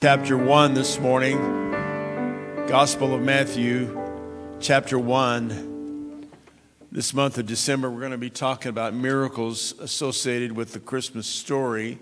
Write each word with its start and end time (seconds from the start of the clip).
chapter 0.00 0.36
1 0.36 0.74
this 0.74 1.00
morning, 1.00 1.36
Gospel 2.68 3.16
of 3.16 3.20
Matthew, 3.20 4.00
chapter 4.60 4.96
1. 4.96 6.28
This 6.92 7.12
month 7.12 7.36
of 7.36 7.46
December, 7.46 7.90
we're 7.90 7.98
going 7.98 8.12
to 8.12 8.16
be 8.16 8.30
talking 8.30 8.70
about 8.70 8.94
miracles 8.94 9.74
associated 9.80 10.52
with 10.52 10.72
the 10.72 10.78
Christmas 10.78 11.26
story. 11.26 11.98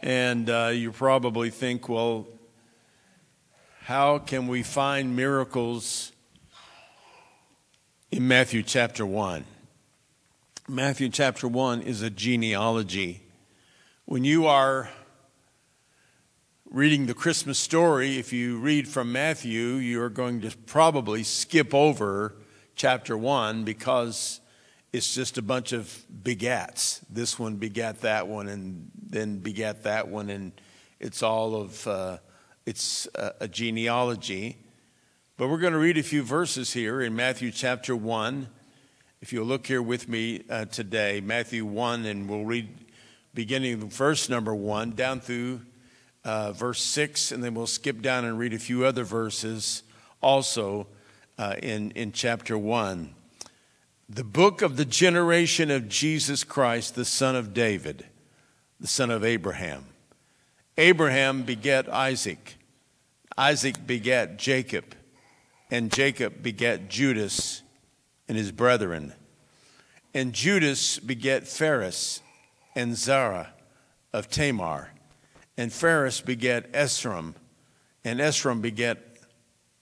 And 0.00 0.50
uh, 0.50 0.72
you 0.74 0.92
probably 0.92 1.48
think, 1.48 1.88
well, 1.88 2.26
how 3.84 4.18
can 4.18 4.46
we 4.46 4.62
find 4.62 5.16
miracles 5.16 6.12
in 8.10 8.28
Matthew 8.28 8.62
chapter 8.62 9.06
1? 9.06 9.42
Matthew 10.68 11.08
chapter 11.08 11.48
1 11.48 11.80
is 11.80 12.02
a 12.02 12.10
genealogy. 12.10 13.22
When 14.04 14.22
you 14.24 14.46
are 14.46 14.90
reading 16.70 17.06
the 17.06 17.14
Christmas 17.14 17.58
story, 17.58 18.18
if 18.18 18.32
you 18.32 18.58
read 18.58 18.88
from 18.88 19.12
Matthew, 19.12 19.76
you're 19.76 20.08
going 20.08 20.40
to 20.40 20.50
probably 20.66 21.22
skip 21.22 21.72
over 21.72 22.34
chapter 22.74 23.16
1 23.16 23.64
because 23.64 24.40
it's 24.92 25.14
just 25.14 25.38
a 25.38 25.42
bunch 25.42 25.72
of 25.72 26.04
begats. 26.22 27.00
This 27.08 27.38
one 27.38 27.56
begat 27.56 28.00
that 28.00 28.26
one, 28.26 28.48
and 28.48 28.90
then 29.00 29.38
begat 29.38 29.84
that 29.84 30.08
one, 30.08 30.28
and 30.28 30.52
it's 30.98 31.22
all 31.22 31.54
of, 31.54 31.86
uh, 31.86 32.18
it's 32.66 33.06
a, 33.14 33.32
a 33.42 33.48
genealogy. 33.48 34.56
But 35.36 35.48
we're 35.48 35.58
going 35.58 35.72
to 35.72 35.78
read 35.78 35.98
a 35.98 36.02
few 36.02 36.22
verses 36.22 36.72
here 36.72 37.00
in 37.00 37.14
Matthew 37.14 37.52
chapter 37.52 37.94
1. 37.94 38.48
If 39.20 39.32
you'll 39.32 39.46
look 39.46 39.66
here 39.66 39.82
with 39.82 40.08
me 40.08 40.42
uh, 40.50 40.64
today, 40.64 41.20
Matthew 41.20 41.64
1, 41.64 42.04
and 42.06 42.28
we'll 42.28 42.44
read 42.44 42.68
beginning 43.34 43.88
verse 43.88 44.28
number 44.28 44.54
1 44.54 44.92
down 44.92 45.20
through 45.20 45.60
uh, 46.26 46.50
verse 46.50 46.82
6, 46.82 47.30
and 47.30 47.42
then 47.42 47.54
we'll 47.54 47.68
skip 47.68 48.02
down 48.02 48.24
and 48.24 48.36
read 48.36 48.52
a 48.52 48.58
few 48.58 48.84
other 48.84 49.04
verses 49.04 49.84
also 50.20 50.88
uh, 51.38 51.54
in, 51.62 51.92
in 51.92 52.10
chapter 52.10 52.58
1. 52.58 53.14
The 54.08 54.24
book 54.24 54.60
of 54.60 54.76
the 54.76 54.84
generation 54.84 55.70
of 55.70 55.88
Jesus 55.88 56.42
Christ, 56.42 56.96
the 56.96 57.04
son 57.04 57.36
of 57.36 57.54
David, 57.54 58.06
the 58.80 58.88
son 58.88 59.12
of 59.12 59.24
Abraham. 59.24 59.86
Abraham 60.76 61.44
begat 61.44 61.88
Isaac. 61.88 62.56
Isaac 63.38 63.86
begat 63.86 64.36
Jacob, 64.36 64.96
and 65.70 65.92
Jacob 65.92 66.42
begat 66.42 66.88
Judas 66.88 67.62
and 68.26 68.36
his 68.36 68.50
brethren. 68.50 69.12
And 70.12 70.32
Judas 70.32 70.98
begat 70.98 71.46
Phares 71.46 72.20
and 72.74 72.96
Zara 72.96 73.52
of 74.12 74.28
Tamar. 74.28 74.90
And 75.56 75.72
Phares 75.72 76.20
begat 76.20 76.72
Esrom, 76.72 77.34
and 78.04 78.20
Esrom 78.20 78.60
begat 78.60 78.98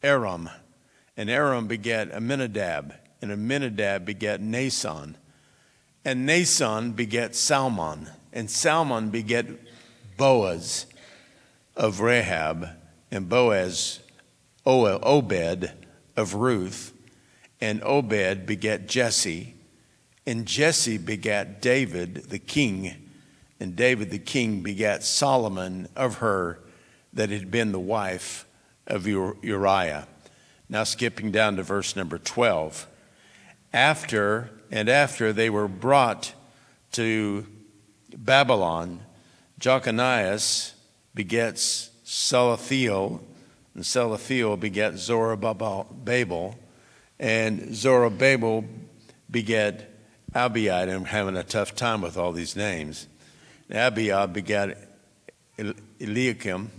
Aram, 0.03 0.48
and 1.16 1.28
Aram 1.28 1.66
begat 1.66 2.12
Amminadab, 2.12 2.94
and 3.20 3.33
Amminadab 3.33 4.05
begat 4.05 4.41
Nason, 4.41 5.16
and 6.05 6.27
Nason 6.27 6.92
begat 6.92 7.34
Salmon, 7.34 8.08
and 8.33 8.50
Salmon 8.50 9.11
begat 9.11 9.47
Boaz 10.16 10.86
of 11.77 12.00
Rahab, 12.00 12.69
and 13.11 13.28
Boaz 13.28 14.00
Obed 14.66 15.72
of 16.16 16.34
Ruth, 16.34 16.92
and 17.61 17.83
Obed 17.83 18.47
begat 18.47 18.86
Jesse, 18.86 19.55
and 20.27 20.47
Jesse 20.47 20.98
begat 20.98 21.61
David 21.61 22.31
the 22.31 22.38
king 22.38 23.03
and 23.64 23.74
David 23.74 24.10
the 24.10 24.18
king 24.18 24.60
begat 24.60 25.02
Solomon 25.02 25.88
of 25.96 26.16
her 26.16 26.60
that 27.14 27.30
had 27.30 27.50
been 27.50 27.72
the 27.72 27.80
wife 27.80 28.44
of 28.86 29.06
Uriah. 29.06 30.06
Now, 30.68 30.84
skipping 30.84 31.30
down 31.30 31.56
to 31.56 31.62
verse 31.62 31.96
number 31.96 32.18
12. 32.18 32.86
After 33.72 34.50
and 34.70 34.91
after 34.91 35.32
they 35.32 35.48
were 35.48 35.66
brought 35.66 36.34
to 36.92 37.47
Babylon, 38.14 39.00
Jechonias 39.58 40.74
begets 41.14 41.88
Salathiel, 42.04 43.20
and 43.74 43.82
Salathiel 43.82 44.60
begat 44.60 44.92
Zorobabel, 44.92 46.54
and 47.19 47.60
Zorobabel 47.70 48.69
begat 49.30 49.91
Abiad. 50.34 50.91
I'm 50.91 51.06
having 51.06 51.38
a 51.38 51.42
tough 51.42 51.74
time 51.74 52.03
with 52.03 52.19
all 52.19 52.32
these 52.32 52.56
names. 52.56 53.08
Abiah 53.70 54.25
uh, 54.25 54.26
begat 54.26 54.76
Eliakim, 55.58 56.70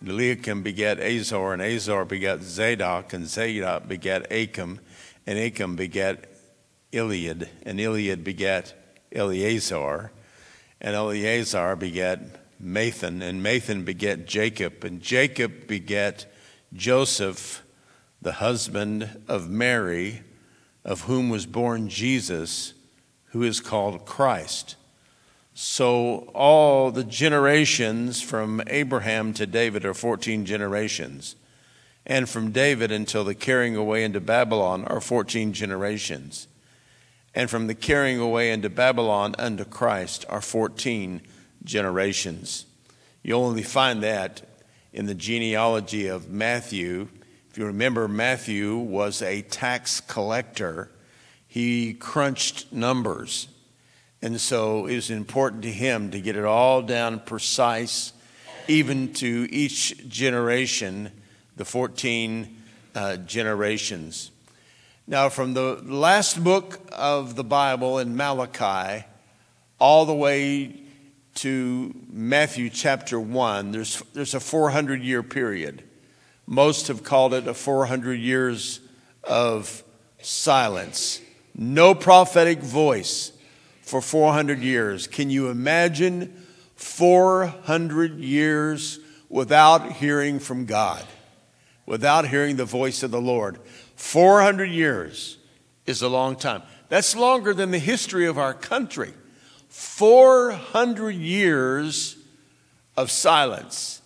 and 0.00 0.08
Eliakim 0.08 0.62
begat 0.62 1.00
Azor, 1.00 1.54
and 1.54 1.62
Azor 1.62 2.04
begat 2.04 2.42
Zadok, 2.42 3.14
and 3.14 3.26
Zadok 3.26 3.88
begat 3.88 4.30
Achim, 4.30 4.80
and 5.26 5.38
Achim 5.38 5.76
begat 5.76 6.26
Eliad, 6.92 7.48
and 7.62 7.80
Eliad 7.80 8.22
begat 8.22 8.74
Eleazar, 9.12 10.12
and 10.80 10.94
Eleazar 10.94 11.74
begat 11.76 12.20
Matthan, 12.62 13.22
and 13.22 13.42
Matthan 13.42 13.84
begat 13.86 14.26
Jacob, 14.26 14.84
and 14.84 15.00
Jacob 15.00 15.66
begat 15.66 16.26
Joseph, 16.74 17.62
the 18.20 18.32
husband 18.32 19.22
of 19.26 19.48
Mary, 19.48 20.22
of 20.84 21.02
whom 21.02 21.30
was 21.30 21.46
born 21.46 21.88
Jesus, 21.88 22.74
who 23.28 23.42
is 23.42 23.60
called 23.60 24.04
Christ. 24.04 24.76
So, 25.54 26.30
all 26.34 26.90
the 26.90 27.04
generations 27.04 28.22
from 28.22 28.62
Abraham 28.68 29.34
to 29.34 29.46
David 29.46 29.84
are 29.84 29.94
14 29.94 30.46
generations. 30.46 31.36
And 32.06 32.28
from 32.28 32.50
David 32.50 32.90
until 32.90 33.24
the 33.24 33.34
carrying 33.34 33.76
away 33.76 34.04
into 34.04 34.20
Babylon 34.20 34.84
are 34.86 35.00
14 35.00 35.52
generations. 35.52 36.48
And 37.34 37.50
from 37.50 37.66
the 37.66 37.74
carrying 37.74 38.18
away 38.18 38.50
into 38.50 38.70
Babylon 38.70 39.34
unto 39.38 39.64
Christ 39.64 40.24
are 40.28 40.40
14 40.40 41.20
generations. 41.62 42.66
You 43.22 43.34
only 43.34 43.62
find 43.62 44.02
that 44.02 44.42
in 44.92 45.06
the 45.06 45.14
genealogy 45.14 46.08
of 46.08 46.30
Matthew. 46.30 47.08
If 47.50 47.58
you 47.58 47.66
remember, 47.66 48.08
Matthew 48.08 48.76
was 48.76 49.22
a 49.22 49.42
tax 49.42 50.00
collector, 50.00 50.90
he 51.46 51.94
crunched 51.94 52.72
numbers. 52.72 53.48
And 54.22 54.38
so 54.40 54.86
it 54.86 54.94
was 54.94 55.10
important 55.10 55.62
to 55.62 55.72
him 55.72 56.10
to 56.10 56.20
get 56.20 56.36
it 56.36 56.44
all 56.44 56.82
down 56.82 57.20
precise, 57.20 58.12
even 58.68 59.14
to 59.14 59.48
each 59.50 60.08
generation, 60.08 61.10
the 61.56 61.64
14 61.64 62.56
uh, 62.94 63.16
generations. 63.16 64.30
Now, 65.06 65.30
from 65.30 65.54
the 65.54 65.80
last 65.84 66.42
book 66.44 66.78
of 66.92 67.34
the 67.34 67.44
Bible 67.44 67.98
in 67.98 68.14
Malachi 68.14 69.06
all 69.78 70.04
the 70.04 70.14
way 70.14 70.82
to 71.36 71.94
Matthew 72.12 72.68
chapter 72.68 73.18
1, 73.18 73.72
there's, 73.72 74.02
there's 74.12 74.34
a 74.34 74.40
400 74.40 75.02
year 75.02 75.22
period. 75.22 75.82
Most 76.46 76.88
have 76.88 77.02
called 77.02 77.32
it 77.32 77.48
a 77.48 77.54
400 77.54 78.14
years 78.14 78.80
of 79.24 79.82
silence. 80.20 81.22
No 81.54 81.94
prophetic 81.94 82.58
voice 82.58 83.32
for 83.90 84.00
400 84.00 84.60
years. 84.60 85.08
Can 85.08 85.30
you 85.30 85.48
imagine 85.48 86.32
400 86.76 88.20
years 88.20 89.00
without 89.28 89.92
hearing 89.92 90.38
from 90.38 90.64
God, 90.64 91.04
without 91.86 92.28
hearing 92.28 92.54
the 92.54 92.64
voice 92.64 93.02
of 93.02 93.10
the 93.10 93.20
Lord? 93.20 93.58
400 93.96 94.66
years 94.66 95.38
is 95.86 96.02
a 96.02 96.08
long 96.08 96.36
time. 96.36 96.62
That's 96.88 97.16
longer 97.16 97.52
than 97.52 97.72
the 97.72 97.80
history 97.80 98.26
of 98.26 98.38
our 98.38 98.54
country. 98.54 99.12
400 99.68 101.10
years 101.10 102.16
of 102.96 103.10
silence. 103.10 104.02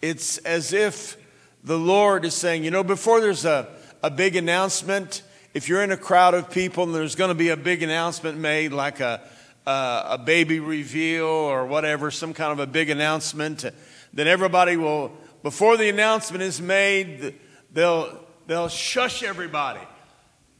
It's 0.00 0.38
as 0.38 0.72
if 0.72 1.16
the 1.64 1.78
Lord 1.78 2.24
is 2.24 2.34
saying, 2.34 2.62
you 2.62 2.70
know, 2.70 2.84
before 2.84 3.20
there's 3.20 3.44
a, 3.44 3.68
a 4.00 4.10
big 4.10 4.36
announcement, 4.36 5.22
if 5.54 5.68
you're 5.68 5.84
in 5.84 5.92
a 5.92 5.96
crowd 5.96 6.34
of 6.34 6.50
people 6.50 6.82
and 6.82 6.94
there's 6.94 7.14
going 7.14 7.28
to 7.28 7.34
be 7.34 7.50
a 7.50 7.56
big 7.56 7.84
announcement 7.84 8.36
made, 8.36 8.72
like 8.72 8.98
a, 8.98 9.22
uh, 9.64 10.08
a 10.10 10.18
baby 10.18 10.58
reveal 10.58 11.26
or 11.26 11.64
whatever, 11.64 12.10
some 12.10 12.34
kind 12.34 12.50
of 12.50 12.58
a 12.58 12.66
big 12.66 12.90
announcement, 12.90 13.64
then 14.12 14.26
everybody 14.26 14.76
will, 14.76 15.12
before 15.44 15.76
the 15.76 15.88
announcement 15.88 16.42
is 16.42 16.60
made, 16.60 17.36
they'll, 17.72 18.18
they'll 18.48 18.68
shush 18.68 19.22
everybody. 19.22 19.80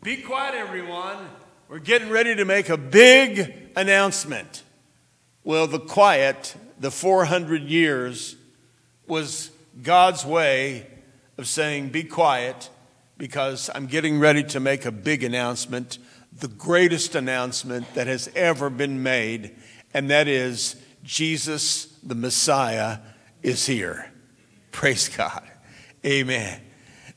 Be 0.05 0.19
quiet, 0.19 0.55
everyone. 0.55 1.29
We're 1.69 1.81
getting 1.81 2.11
ready 2.11 2.37
to 2.37 2.45
make 2.45 2.69
a 2.69 2.77
big 2.77 3.53
announcement. 3.75 4.63
Well, 5.43 5.67
the 5.67 5.81
quiet, 5.81 6.55
the 6.79 6.93
400 6.93 7.63
years, 7.63 8.37
was 9.09 9.51
God's 9.83 10.25
way 10.25 10.87
of 11.37 11.49
saying, 11.49 11.89
Be 11.89 12.05
quiet 12.05 12.71
because 13.17 13.71
I'm 13.75 13.87
getting 13.87 14.19
ready 14.19 14.43
to 14.45 14.61
make 14.61 14.85
a 14.85 14.93
big 14.93 15.23
announcement, 15.23 15.99
the 16.33 16.49
greatest 16.49 17.15
announcement 17.15 17.93
that 17.95 18.07
has 18.07 18.29
ever 18.35 18.71
been 18.71 19.03
made, 19.03 19.55
and 19.93 20.11
that 20.11 20.27
is 20.29 20.77
Jesus, 21.03 21.87
the 22.03 22.15
Messiah, 22.15 22.99
is 23.43 23.67
here. 23.67 24.11
Praise 24.73 25.09
God. 25.09 25.43
Amen. 26.05 26.61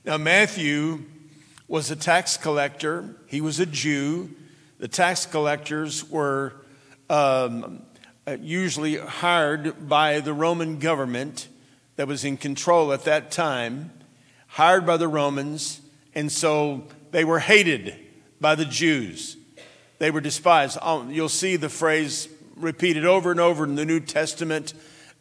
Now, 0.06 0.18
Matthew 0.18 1.04
was 1.68 1.92
a 1.92 1.96
tax 1.96 2.38
collector, 2.38 3.16
he 3.28 3.42
was 3.42 3.60
a 3.60 3.66
Jew. 3.66 4.30
The 4.80 4.88
tax 4.88 5.26
collectors 5.26 6.08
were 6.08 6.54
um, 7.10 7.82
uh, 8.28 8.38
usually 8.40 8.98
hired 8.98 9.90
by 9.90 10.20
the 10.20 10.34
Roman 10.34 10.78
government 10.78 11.48
that 11.96 12.08
was 12.08 12.24
in 12.24 12.38
control 12.38 12.94
at 12.94 13.06
that 13.06 13.32
time, 13.32 13.92
hired 14.48 14.86
by 14.86 14.98
the 14.98 15.08
Romans, 15.08 15.82
and 16.18 16.32
so 16.32 16.82
they 17.12 17.24
were 17.24 17.38
hated 17.38 17.96
by 18.42 18.56
the 18.56 18.66
Jews. 18.66 19.38
They 20.00 20.10
were 20.10 20.20
despised. 20.20 20.80
Um, 20.82 21.12
you'll 21.12 21.30
see 21.30 21.58
the 21.58 21.70
phrase 21.70 22.28
repeated 22.56 23.06
over 23.06 23.30
and 23.30 23.40
over 23.40 23.64
in 23.66 23.76
the 23.76 23.86
New 23.86 24.00
Testament 24.00 24.74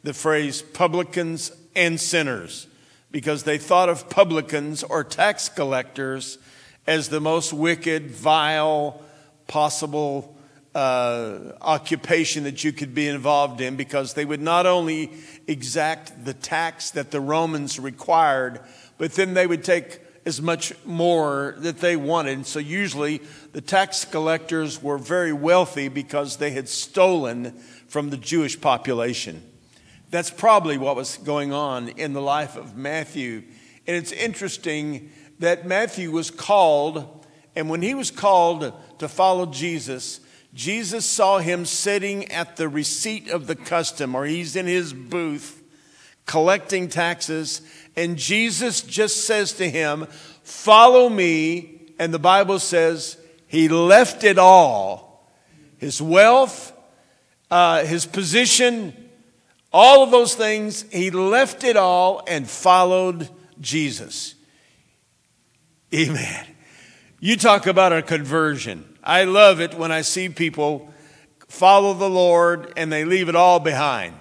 the 0.04 0.14
phrase 0.14 0.62
publicans 0.62 1.52
and 1.75 2.00
sinners 2.00 2.66
because 3.10 3.43
they 3.43 3.58
thought 3.58 3.90
of 3.90 4.08
publicans 4.08 4.82
or 4.82 5.04
tax 5.04 5.50
collectors 5.50 6.38
as 6.87 7.10
the 7.10 7.20
most 7.20 7.52
wicked, 7.52 8.10
vile 8.10 9.02
possible 9.48 10.34
uh, 10.75 11.52
occupation 11.60 12.44
that 12.44 12.64
you 12.64 12.72
could 12.72 12.94
be 12.94 13.06
involved 13.06 13.60
in 13.60 13.76
because 13.76 14.14
they 14.14 14.25
would 14.25 14.40
not 14.40 14.64
only 14.64 15.12
exact 15.46 16.25
the 16.25 16.32
tax 16.32 16.93
that 16.93 17.10
the 17.10 17.20
Romans 17.20 17.78
required, 17.78 18.60
but 18.96 19.12
then 19.12 19.34
they 19.34 19.46
would 19.46 19.62
take 19.62 20.00
as 20.26 20.43
much 20.43 20.73
more 20.84 21.55
that 21.58 21.78
they 21.78 21.94
wanted. 21.94 22.44
So 22.46 22.58
usually 22.58 23.23
the 23.52 23.61
tax 23.61 24.05
collectors 24.05 24.82
were 24.82 24.99
very 24.99 25.32
wealthy 25.32 25.88
because 25.88 26.37
they 26.37 26.50
had 26.50 26.69
stolen 26.69 27.52
from 27.87 28.11
the 28.11 28.17
Jewish 28.17 28.61
population. 28.61 29.40
That's 30.11 30.31
probably 30.31 30.78
what 30.78 30.96
was 30.96 31.17
going 31.19 31.52
on 31.52 31.88
in 31.90 32.12
the 32.12 32.20
life 32.20 32.56
of 32.56 32.76
Matthew. 32.76 33.44
And 33.87 33.96
it's 33.96 34.11
interesting 34.11 35.12
that 35.38 35.64
Matthew 35.64 36.11
was 36.11 36.32
called, 36.32 37.25
and 37.55 37.70
when 37.70 37.82
he 37.82 37.94
was 37.94 38.11
called 38.11 38.72
to 38.99 39.08
follow 39.08 39.46
Jesus, 39.46 40.20
Jesus 40.52 41.06
saw 41.06 41.38
him 41.38 41.64
sitting 41.64 42.32
at 42.32 42.56
the 42.56 42.69
receipt 42.69 43.29
of 43.29 43.46
the 43.46 43.55
custom, 43.55 44.14
or 44.14 44.25
he's 44.25 44.56
in 44.56 44.67
his 44.67 44.93
booth 44.93 45.56
collecting 46.26 46.88
taxes, 46.88 47.62
and 47.96 48.17
Jesus 48.17 48.82
just 48.82 49.25
says 49.25 49.52
to 49.55 49.69
him, 49.69 50.06
Follow 50.43 51.08
me. 51.08 51.73
And 51.99 52.12
the 52.12 52.19
Bible 52.19 52.58
says 52.58 53.17
he 53.46 53.69
left 53.69 54.23
it 54.23 54.38
all 54.38 55.06
his 55.78 56.00
wealth, 56.00 56.73
uh, 57.50 57.84
his 57.84 58.06
position, 58.06 58.94
all 59.73 60.02
of 60.02 60.11
those 60.11 60.34
things. 60.34 60.82
He 60.90 61.11
left 61.11 61.64
it 61.64 61.76
all 61.76 62.23
and 62.26 62.49
followed 62.49 63.29
Jesus. 63.61 64.34
Amen. 65.94 66.46
You 67.20 67.37
talk 67.37 67.67
about 67.67 67.93
a 67.93 68.02
conversion. 68.02 68.96
I 69.02 69.25
love 69.25 69.61
it 69.61 69.75
when 69.75 69.93
I 69.93 70.02
see 70.02 70.29
people 70.29 70.93
follow 71.49 71.94
the 71.94 72.11
Lord 72.11 72.72
and 72.76 72.93
they 72.93 73.05
leave 73.05 73.29
it 73.29 73.37
all 73.37 73.61
behind. 73.61 74.14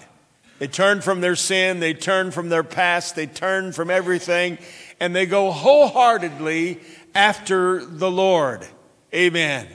They 0.58 0.68
turn 0.68 1.02
from 1.02 1.22
their 1.22 1.36
sin, 1.36 1.80
they 1.80 1.94
turn 1.94 2.32
from 2.32 2.50
their 2.50 2.64
past, 2.64 3.16
they 3.16 3.28
turn 3.28 3.74
from 3.74 3.90
everything, 3.90 4.58
and 5.00 5.14
they 5.14 5.26
go 5.26 5.52
wholeheartedly 5.52 6.80
after 7.14 7.84
the 7.84 8.10
Lord. 8.10 8.66
Amen. 9.14 9.68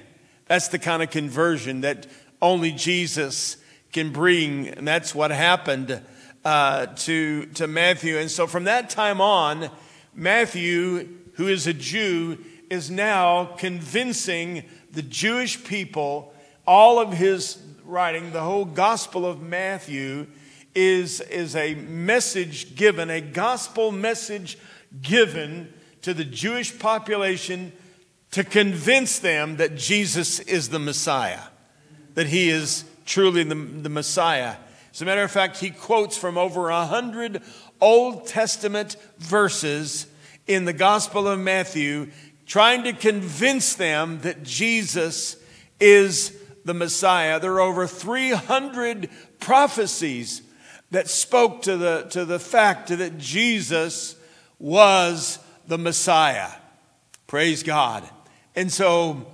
That's 0.47 0.69
the 0.69 0.79
kind 0.79 1.03
of 1.03 1.11
conversion 1.11 1.83
that 1.83 2.07
only 2.41 2.73
Jesus 2.73 3.59
can 3.93 4.11
bring, 4.11 4.69
and 4.69 4.89
that's 4.89 5.15
what 5.15 5.31
happened 5.31 6.01
uh, 6.45 6.87
to, 6.87 7.47
to 7.47 7.67
Matthew. 7.67 8.17
And 8.17 8.31
so 8.31 8.47
from 8.47 8.65
that 8.65 8.89
time 8.89 9.21
on, 9.21 9.71
Matthew, 10.15 11.09
who 11.35 11.49
is 11.49 11.67
a 11.67 11.75
Jew, 11.75 12.39
is 12.71 12.91
now 12.91 13.45
convincing 13.59 14.65
the 14.93 15.03
Jewish 15.03 15.63
people, 15.63 16.33
all 16.67 16.99
of 16.99 17.13
his 17.13 17.59
writing, 17.85 18.33
the 18.33 18.41
whole 18.41 18.65
Gospel 18.65 19.27
of 19.27 19.43
Matthew, 19.43 20.27
is, 20.75 21.21
is 21.21 21.57
a 21.57 21.75
message 21.75 22.77
given, 22.77 23.11
a 23.11 23.21
gospel 23.21 23.93
message 23.93 24.59
given 25.03 25.73
to 26.03 26.15
the 26.15 26.25
Jewish 26.25 26.79
population 26.79 27.73
to 28.33 28.45
convince 28.45 29.19
them 29.19 29.57
that 29.57 29.77
Jesus 29.77 30.41
is 30.41 30.69
the 30.69 30.79
Messiah, 30.79 31.41
that 32.15 32.29
he 32.29 32.49
is 32.49 32.85
truly 33.05 33.43
the, 33.43 33.55
the 33.55 33.89
Messiah. 33.89 34.57
As 34.93 35.03
a 35.03 35.05
matter 35.05 35.23
of 35.23 35.31
fact, 35.31 35.59
he 35.59 35.71
quotes 35.71 36.17
from 36.17 36.39
over 36.39 36.71
a 36.71 36.87
hundred 36.87 37.43
Old 37.81 38.27
Testament 38.27 38.97
verses 39.19 40.07
in 40.47 40.65
the 40.65 40.73
Gospel 40.73 41.27
of 41.29 41.39
Matthew, 41.39 42.11
trying 42.47 42.85
to 42.85 42.93
convince 42.93 43.75
them 43.75 44.21
that 44.21 44.43
Jesus 44.43 45.37
is 45.79 46.37
the 46.65 46.75
Messiah. 46.75 47.41
There 47.41 47.55
are 47.55 47.61
over 47.61 47.87
300 47.87 49.09
prophecies 49.39 50.43
that 50.91 51.09
spoke 51.09 51.63
to 51.63 51.77
the, 51.77 52.03
to 52.11 52.25
the 52.25 52.39
fact 52.39 52.89
that 52.89 53.19
Jesus 53.19 54.17
was 54.59 55.39
the 55.67 55.79
Messiah. 55.79 56.51
Praise 57.27 57.63
God. 57.63 58.09
And 58.57 58.73
so 58.73 59.27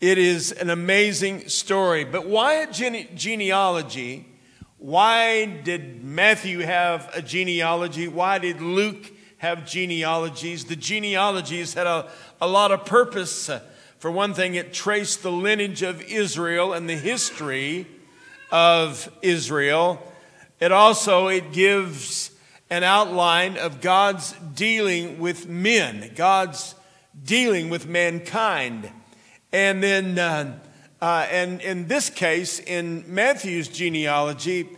it 0.00 0.18
is 0.18 0.52
an 0.52 0.70
amazing 0.70 1.48
story. 1.48 2.04
But 2.04 2.26
why 2.26 2.54
a 2.54 2.72
gene- 2.72 3.08
genealogy? 3.14 4.26
Why 4.78 5.44
did 5.44 6.02
Matthew 6.02 6.60
have 6.60 7.10
a 7.14 7.22
genealogy? 7.22 8.08
Why 8.08 8.38
did 8.38 8.60
Luke 8.60 9.12
have 9.38 9.66
genealogies? 9.66 10.64
The 10.64 10.76
genealogies 10.76 11.74
had 11.74 11.86
a, 11.86 12.10
a 12.40 12.48
lot 12.48 12.72
of 12.72 12.84
purpose. 12.84 13.50
For 13.98 14.10
one 14.10 14.34
thing, 14.34 14.54
it 14.54 14.72
traced 14.72 15.22
the 15.22 15.30
lineage 15.30 15.82
of 15.82 16.02
Israel 16.02 16.72
and 16.72 16.88
the 16.88 16.96
history 16.96 17.86
of 18.50 19.10
Israel. 19.22 20.02
It 20.60 20.72
also 20.72 21.28
it 21.28 21.52
gives 21.52 22.30
an 22.68 22.84
outline 22.84 23.56
of 23.56 23.80
God's 23.80 24.32
dealing 24.54 25.18
with 25.18 25.48
men, 25.48 26.12
God's 26.14 26.74
dealing 27.24 27.70
with 27.70 27.86
mankind. 27.86 28.90
And 29.52 29.82
then, 29.82 30.18
uh, 30.18 30.58
uh, 31.00 31.26
and 31.30 31.60
in 31.62 31.88
this 31.88 32.10
case, 32.10 32.60
in 32.60 33.04
Matthew's 33.12 33.68
genealogy, 33.68 34.68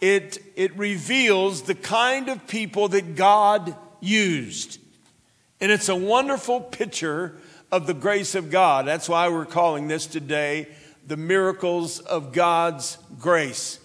it, 0.00 0.38
it 0.56 0.76
reveals 0.76 1.62
the 1.62 1.74
kind 1.74 2.28
of 2.28 2.46
people 2.48 2.88
that 2.88 3.14
God 3.14 3.76
used. 4.00 4.80
And 5.60 5.70
it's 5.70 5.88
a 5.88 5.96
wonderful 5.96 6.60
picture 6.60 7.36
of 7.70 7.86
the 7.86 7.94
grace 7.94 8.34
of 8.34 8.50
God. 8.50 8.86
That's 8.86 9.08
why 9.08 9.28
we're 9.28 9.44
calling 9.44 9.88
this 9.88 10.06
today 10.06 10.68
the 11.06 11.16
miracles 11.16 12.00
of 12.00 12.32
God's 12.32 12.96
grace 13.18 13.78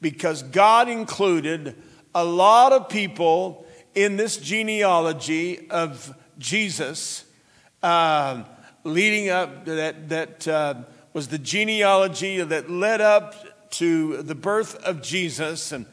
because 0.00 0.42
God 0.42 0.88
included 0.88 1.76
a 2.14 2.24
lot 2.24 2.72
of 2.72 2.88
people 2.88 3.66
in 3.94 4.16
this 4.16 4.36
genealogy 4.36 5.68
of 5.70 6.14
Jesus, 6.38 7.24
uh, 7.82 8.44
leading 8.84 9.30
up 9.30 9.64
that 9.64 10.08
that 10.10 10.48
uh, 10.48 10.74
was 11.12 11.28
the 11.28 11.38
genealogy 11.38 12.42
that 12.42 12.70
led 12.70 13.00
up 13.00 13.70
to 13.70 14.22
the 14.22 14.34
birth 14.34 14.76
of 14.84 15.02
Jesus, 15.02 15.72
and 15.72 15.86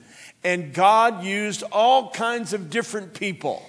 and 0.43 0.73
God 0.73 1.23
used 1.23 1.63
all 1.71 2.09
kinds 2.11 2.53
of 2.53 2.69
different 2.69 3.13
people. 3.13 3.63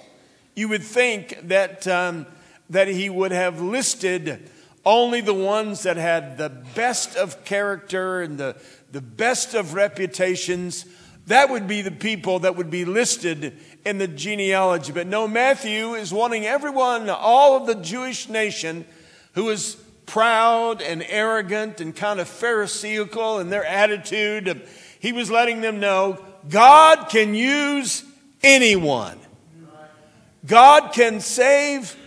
You 0.55 0.67
would 0.69 0.83
think 0.83 1.47
that 1.47 1.87
um, 1.87 2.25
that 2.69 2.87
He 2.87 3.09
would 3.09 3.31
have 3.31 3.61
listed 3.61 4.49
only 4.85 5.19
the 5.21 5.33
ones 5.33 5.83
that 5.83 5.97
had 5.97 6.37
the 6.37 6.49
best 6.49 7.15
of 7.15 7.43
character 7.43 8.21
and 8.21 8.37
the 8.37 8.55
the 8.95 9.01
best 9.01 9.55
of 9.55 9.73
reputations, 9.73 10.85
that 11.27 11.49
would 11.49 11.67
be 11.67 11.81
the 11.81 11.91
people 11.91 12.39
that 12.39 12.55
would 12.55 12.69
be 12.69 12.85
listed 12.85 13.57
in 13.83 13.97
the 13.97 14.07
genealogy. 14.07 14.93
But 14.93 15.05
no, 15.05 15.27
Matthew 15.27 15.95
is 15.95 16.13
wanting 16.13 16.45
everyone, 16.45 17.09
all 17.09 17.57
of 17.57 17.67
the 17.67 17.75
Jewish 17.75 18.29
nation 18.29 18.85
who 19.33 19.49
is 19.49 19.75
proud 20.05 20.81
and 20.81 21.03
arrogant 21.09 21.81
and 21.81 21.93
kind 21.93 22.21
of 22.21 22.29
Pharisaical 22.29 23.39
in 23.39 23.49
their 23.49 23.65
attitude. 23.65 24.65
He 25.01 25.11
was 25.11 25.29
letting 25.29 25.59
them 25.59 25.81
know 25.81 26.17
God 26.47 27.09
can 27.09 27.35
use 27.35 28.05
anyone. 28.41 29.19
God 30.45 30.93
can 30.93 31.19
save 31.19 31.97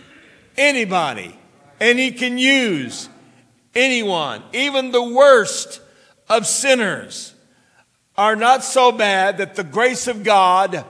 anybody, 0.57 1.37
and 1.79 1.99
He 1.99 2.13
can 2.13 2.39
use 2.39 3.09
anyone, 3.75 4.41
even 4.53 4.89
the 4.89 5.03
worst 5.03 5.81
of 6.29 6.45
sinners 6.45 7.33
are 8.17 8.35
not 8.35 8.63
so 8.63 8.91
bad 8.91 9.37
that 9.39 9.55
the 9.55 9.63
grace 9.63 10.07
of 10.07 10.23
God 10.23 10.85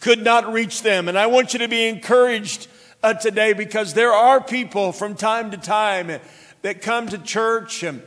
could 0.00 0.22
not 0.22 0.52
reach 0.52 0.82
them. 0.82 1.08
And 1.08 1.18
I 1.18 1.26
want 1.26 1.52
you 1.52 1.60
to 1.60 1.68
be 1.68 1.86
encouraged 1.86 2.66
uh, 3.02 3.14
today 3.14 3.52
because 3.52 3.94
there 3.94 4.12
are 4.12 4.42
people 4.42 4.92
from 4.92 5.14
time 5.14 5.50
to 5.52 5.56
time 5.56 6.20
that 6.62 6.82
come 6.82 7.08
to 7.08 7.18
church 7.18 7.82
and, 7.82 8.02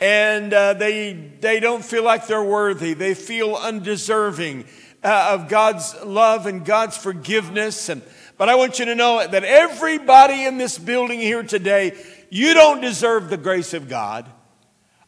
and 0.00 0.52
uh, 0.52 0.74
they, 0.74 1.12
they 1.40 1.60
don't 1.60 1.84
feel 1.84 2.02
like 2.02 2.26
they're 2.26 2.42
worthy. 2.42 2.94
They 2.94 3.14
feel 3.14 3.56
undeserving. 3.56 4.64
uh, 5.04 5.30
of 5.32 5.48
God's 5.48 5.94
love 6.02 6.46
and 6.46 6.64
God's 6.64 6.96
forgiveness. 6.96 7.88
And, 7.88 8.02
but 8.38 8.48
I 8.48 8.54
want 8.54 8.78
you 8.78 8.86
to 8.86 8.94
know 8.94 9.24
that 9.26 9.44
everybody 9.44 10.44
in 10.44 10.56
this 10.56 10.78
building 10.78 11.20
here 11.20 11.42
today, 11.42 11.96
you 12.30 12.54
don't 12.54 12.80
deserve 12.80 13.28
the 13.28 13.36
grace 13.36 13.74
of 13.74 13.88
God. 13.88 14.26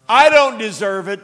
I 0.09 0.29
don't 0.29 0.59
deserve 0.59 1.09
it. 1.09 1.21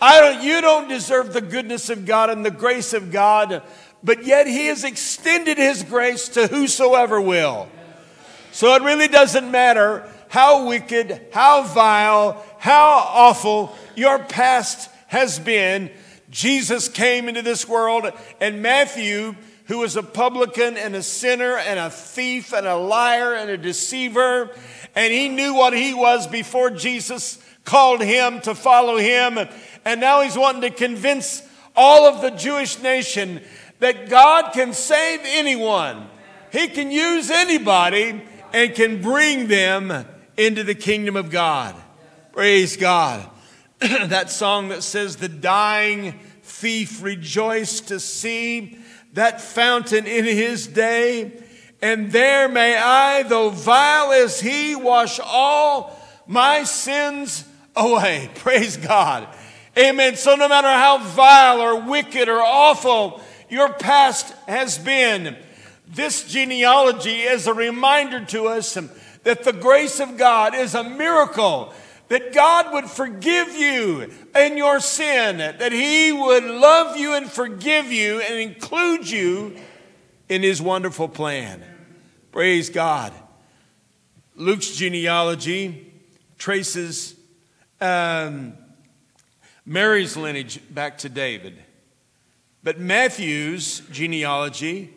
I 0.00 0.20
don't, 0.20 0.42
you 0.42 0.60
don't 0.60 0.88
deserve 0.88 1.32
the 1.32 1.40
goodness 1.40 1.90
of 1.90 2.04
God 2.04 2.30
and 2.30 2.44
the 2.44 2.50
grace 2.50 2.92
of 2.92 3.10
God, 3.10 3.62
but 4.02 4.24
yet 4.24 4.46
He 4.46 4.66
has 4.66 4.84
extended 4.84 5.56
His 5.56 5.82
grace 5.82 6.28
to 6.30 6.46
whosoever 6.46 7.20
will. 7.20 7.68
So 8.52 8.74
it 8.74 8.82
really 8.82 9.08
doesn't 9.08 9.50
matter 9.50 10.08
how 10.28 10.66
wicked, 10.66 11.28
how 11.32 11.62
vile, 11.62 12.44
how 12.58 12.88
awful 13.08 13.76
your 13.94 14.18
past 14.18 14.90
has 15.06 15.38
been. 15.38 15.90
Jesus 16.30 16.88
came 16.88 17.28
into 17.28 17.42
this 17.42 17.68
world, 17.68 18.12
and 18.40 18.60
Matthew, 18.60 19.36
who 19.66 19.78
was 19.78 19.96
a 19.96 20.02
publican 20.02 20.76
and 20.76 20.94
a 20.94 21.02
sinner 21.02 21.56
and 21.56 21.78
a 21.78 21.90
thief 21.90 22.52
and 22.52 22.66
a 22.66 22.76
liar 22.76 23.34
and 23.34 23.48
a 23.48 23.56
deceiver, 23.56 24.50
and 24.94 25.12
he 25.12 25.28
knew 25.28 25.54
what 25.54 25.72
he 25.72 25.94
was 25.94 26.26
before 26.26 26.70
Jesus 26.70 27.38
called 27.64 28.02
him 28.02 28.40
to 28.42 28.54
follow 28.54 28.96
him. 28.96 29.38
And 29.84 30.00
now 30.00 30.22
he's 30.22 30.36
wanting 30.36 30.62
to 30.62 30.70
convince 30.70 31.42
all 31.74 32.06
of 32.06 32.22
the 32.22 32.30
Jewish 32.30 32.78
nation 32.80 33.40
that 33.80 34.08
God 34.08 34.52
can 34.52 34.72
save 34.72 35.20
anyone. 35.24 36.08
He 36.52 36.68
can 36.68 36.90
use 36.90 37.30
anybody 37.30 38.22
and 38.52 38.74
can 38.74 39.02
bring 39.02 39.48
them 39.48 40.06
into 40.36 40.62
the 40.62 40.74
kingdom 40.74 41.16
of 41.16 41.30
God. 41.30 41.74
Praise 42.32 42.76
God. 42.76 43.28
that 43.80 44.30
song 44.30 44.68
that 44.68 44.82
says, 44.82 45.16
The 45.16 45.28
dying 45.28 46.20
thief 46.42 47.02
rejoiced 47.02 47.88
to 47.88 47.98
see 47.98 48.78
that 49.14 49.40
fountain 49.40 50.06
in 50.06 50.24
his 50.24 50.66
day. 50.66 51.32
And 51.82 52.10
there 52.12 52.48
may 52.48 52.76
I, 52.76 53.24
though 53.24 53.50
vile 53.50 54.12
as 54.12 54.40
he, 54.40 54.74
wash 54.74 55.20
all 55.22 55.98
my 56.26 56.62
sins 56.64 57.44
away. 57.76 58.30
Praise 58.34 58.76
God. 58.76 59.28
Amen. 59.76 60.16
So 60.16 60.36
no 60.36 60.48
matter 60.48 60.68
how 60.68 60.98
vile 60.98 61.60
or 61.60 61.80
wicked 61.80 62.28
or 62.28 62.40
awful 62.40 63.20
your 63.48 63.72
past 63.72 64.32
has 64.46 64.78
been, 64.78 65.36
this 65.86 66.24
genealogy 66.24 67.22
is 67.22 67.46
a 67.46 67.54
reminder 67.54 68.24
to 68.26 68.46
us 68.46 68.78
that 69.24 69.44
the 69.44 69.52
grace 69.52 70.00
of 70.00 70.16
God 70.16 70.54
is 70.54 70.74
a 70.74 70.84
miracle. 70.84 71.72
That 72.08 72.34
God 72.34 72.72
would 72.74 72.84
forgive 72.84 73.56
you 73.56 74.12
in 74.36 74.58
your 74.58 74.78
sin, 74.78 75.38
that 75.38 75.72
He 75.72 76.12
would 76.12 76.44
love 76.44 76.98
you 76.98 77.14
and 77.14 77.30
forgive 77.30 77.90
you 77.90 78.20
and 78.20 78.38
include 78.38 79.10
you 79.10 79.56
in 80.28 80.42
His 80.42 80.60
wonderful 80.60 81.08
plan. 81.08 81.64
Praise 82.30 82.68
God. 82.68 83.12
Luke's 84.36 84.76
genealogy 84.76 85.92
traces 86.36 87.14
um, 87.84 88.54
Mary's 89.66 90.16
lineage 90.16 90.60
back 90.70 90.98
to 90.98 91.08
David. 91.08 91.58
But 92.62 92.80
Matthew's 92.80 93.80
genealogy 93.90 94.90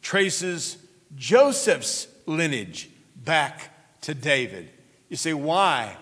traces 0.00 0.78
Joseph's 1.14 2.06
lineage 2.24 2.88
back 3.14 4.00
to 4.02 4.14
David. 4.14 4.70
You 5.10 5.16
say, 5.16 5.34
why? 5.34 5.96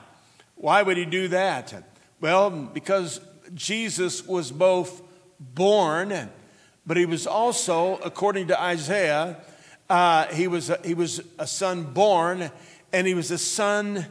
Why 0.54 0.82
would 0.82 0.96
he 0.96 1.04
do 1.04 1.28
that? 1.28 1.74
Well, 2.20 2.50
because 2.50 3.20
Jesus 3.54 4.24
was 4.24 4.52
both 4.52 5.02
born, 5.40 6.30
but 6.86 6.96
he 6.96 7.06
was 7.06 7.26
also, 7.26 7.96
according 7.96 8.48
to 8.48 8.60
Isaiah, 8.60 9.38
uh, 9.90 10.26
he, 10.26 10.46
was 10.46 10.70
a, 10.70 10.78
he 10.84 10.94
was 10.94 11.20
a 11.38 11.46
son 11.46 11.82
born, 11.82 12.50
and 12.92 13.06
he 13.06 13.14
was 13.14 13.30
a 13.30 13.38
son 13.38 14.06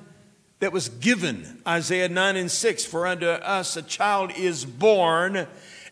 that 0.59 0.73
was 0.73 0.89
given. 0.89 1.61
Isaiah 1.67 2.09
9 2.09 2.35
and 2.35 2.51
6 2.51 2.85
For 2.85 3.07
unto 3.07 3.27
us 3.27 3.77
a 3.77 3.81
child 3.81 4.31
is 4.35 4.65
born, 4.65 5.47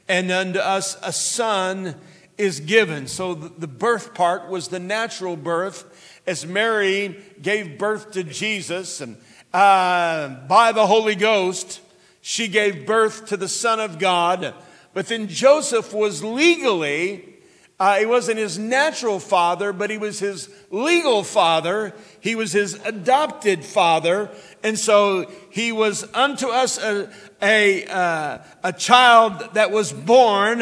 and 0.08 0.32
unto 0.32 0.60
us 0.60 0.98
a 1.02 1.14
son 1.14 1.96
is 2.38 2.60
given. 2.60 3.08
So 3.08 3.34
the 3.34 3.68
birth 3.68 4.14
part 4.14 4.50
was 4.50 4.68
the 4.68 4.80
natural 4.80 5.36
birth 5.36 6.22
as 6.28 6.46
Mary 6.46 7.24
gave 7.42 7.78
birth 7.78 8.12
to 8.12 8.24
Jesus 8.24 9.00
and 9.02 9.18
uh, 9.56 10.28
by 10.48 10.74
the 10.74 10.86
Holy 10.86 11.16
Ghost, 11.16 11.80
she 12.20 12.50
gave 12.50 12.86
birth 12.86 13.28
to 13.28 13.38
the 13.38 13.48
Son 13.48 13.80
of 13.80 14.00
God. 14.00 14.54
But 14.94 15.08
then 15.08 15.30
Joseph 15.30 15.94
was 15.94 16.26
legally 16.26 17.35
uh, 17.78 17.98
he 17.98 18.06
wasn't 18.06 18.38
his 18.38 18.58
natural 18.58 19.20
father, 19.20 19.74
but 19.74 19.90
he 19.90 19.98
was 19.98 20.20
his 20.20 20.50
legal 20.70 21.24
father. 21.24 21.94
He 22.22 22.34
was 22.36 22.54
his 22.54 22.76
adopted 22.86 23.66
father. 23.66 24.30
And 24.64 24.80
so 24.80 25.30
he 25.52 25.74
was 25.74 26.08
unto 26.14 26.48
us 26.48 26.78
a, 26.78 27.10
a, 27.42 27.86
uh, 27.86 28.38
a 28.64 28.74
child 28.74 29.56
that 29.56 29.72
was 29.72 29.92
born 29.92 30.62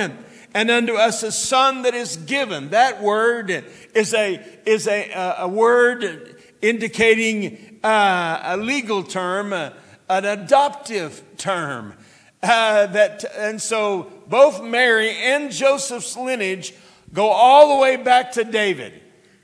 and 0.56 0.70
unto 0.72 0.94
us 0.94 1.24
a 1.24 1.32
son 1.32 1.84
that 1.84 1.94
is 1.94 2.18
given. 2.18 2.70
That 2.70 3.02
word 3.02 3.64
is 3.94 4.14
a, 4.14 4.44
is 4.66 4.88
a, 4.88 5.36
a 5.40 5.48
word 5.48 6.36
indicating 6.62 7.80
uh, 7.84 8.40
a 8.44 8.58
legal 8.58 9.04
term, 9.04 9.54
uh, 9.54 9.72
an 10.10 10.26
adoptive 10.26 11.22
term. 11.38 11.94
Uh, 12.42 12.88
that, 12.88 13.24
and 13.38 13.62
so 13.62 14.12
both 14.28 14.62
Mary 14.62 15.12
and 15.12 15.52
Joseph's 15.52 16.18
lineage 16.18 16.74
Go 17.14 17.30
all 17.30 17.76
the 17.76 17.82
way 17.82 17.96
back 17.96 18.32
to 18.34 18.44
David, 18.44 18.94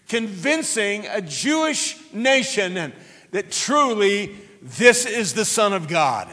convincing 0.07 1.05
a 1.07 1.21
Jewish 1.21 1.97
nation 2.11 2.91
that 3.31 3.51
truly 3.51 4.35
this 4.61 5.05
is 5.05 5.33
the 5.33 5.45
Son 5.45 5.73
of 5.73 5.87
God. 5.87 6.27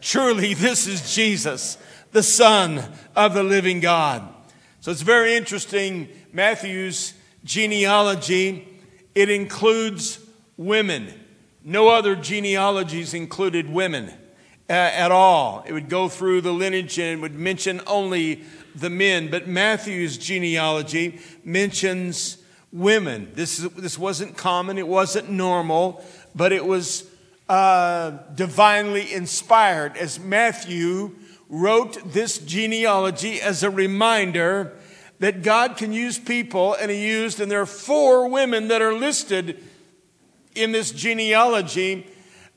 Truly, 0.00 0.52
this 0.52 0.86
is 0.86 1.14
Jesus, 1.14 1.78
the 2.12 2.22
Son 2.22 2.84
of 3.16 3.32
the 3.32 3.42
living 3.42 3.80
God. 3.80 4.28
So 4.80 4.90
it's 4.90 5.00
very 5.00 5.34
interesting. 5.34 6.08
Matthew's 6.32 7.14
genealogy, 7.42 8.68
it 9.14 9.30
includes 9.30 10.20
women. 10.58 11.12
No 11.64 11.88
other 11.88 12.14
genealogies 12.14 13.14
included 13.14 13.72
women 13.72 14.10
uh, 14.68 14.72
at 14.72 15.10
all. 15.10 15.64
It 15.66 15.72
would 15.72 15.88
go 15.88 16.10
through 16.10 16.42
the 16.42 16.52
lineage 16.52 16.98
and 16.98 17.22
would 17.22 17.34
mention 17.34 17.80
only 17.86 18.44
the 18.74 18.90
men, 18.90 19.30
but 19.30 19.46
Matthew's 19.46 20.18
genealogy 20.18 21.20
mentions 21.44 22.38
women. 22.72 23.30
This, 23.34 23.58
is, 23.58 23.70
this 23.70 23.98
wasn't 23.98 24.36
common, 24.36 24.78
it 24.78 24.88
wasn't 24.88 25.30
normal, 25.30 26.04
but 26.34 26.52
it 26.52 26.64
was 26.64 27.08
uh, 27.48 28.10
divinely 28.34 29.12
inspired 29.12 29.96
as 29.96 30.18
Matthew 30.18 31.14
wrote 31.48 32.12
this 32.12 32.38
genealogy 32.38 33.40
as 33.40 33.62
a 33.62 33.70
reminder 33.70 34.72
that 35.20 35.42
God 35.42 35.76
can 35.76 35.92
use 35.92 36.18
people, 36.18 36.74
and 36.74 36.90
He 36.90 37.06
used, 37.06 37.40
and 37.40 37.50
there 37.50 37.60
are 37.60 37.66
four 37.66 38.28
women 38.28 38.68
that 38.68 38.82
are 38.82 38.94
listed 38.94 39.62
in 40.54 40.72
this 40.72 40.90
genealogy 40.90 42.06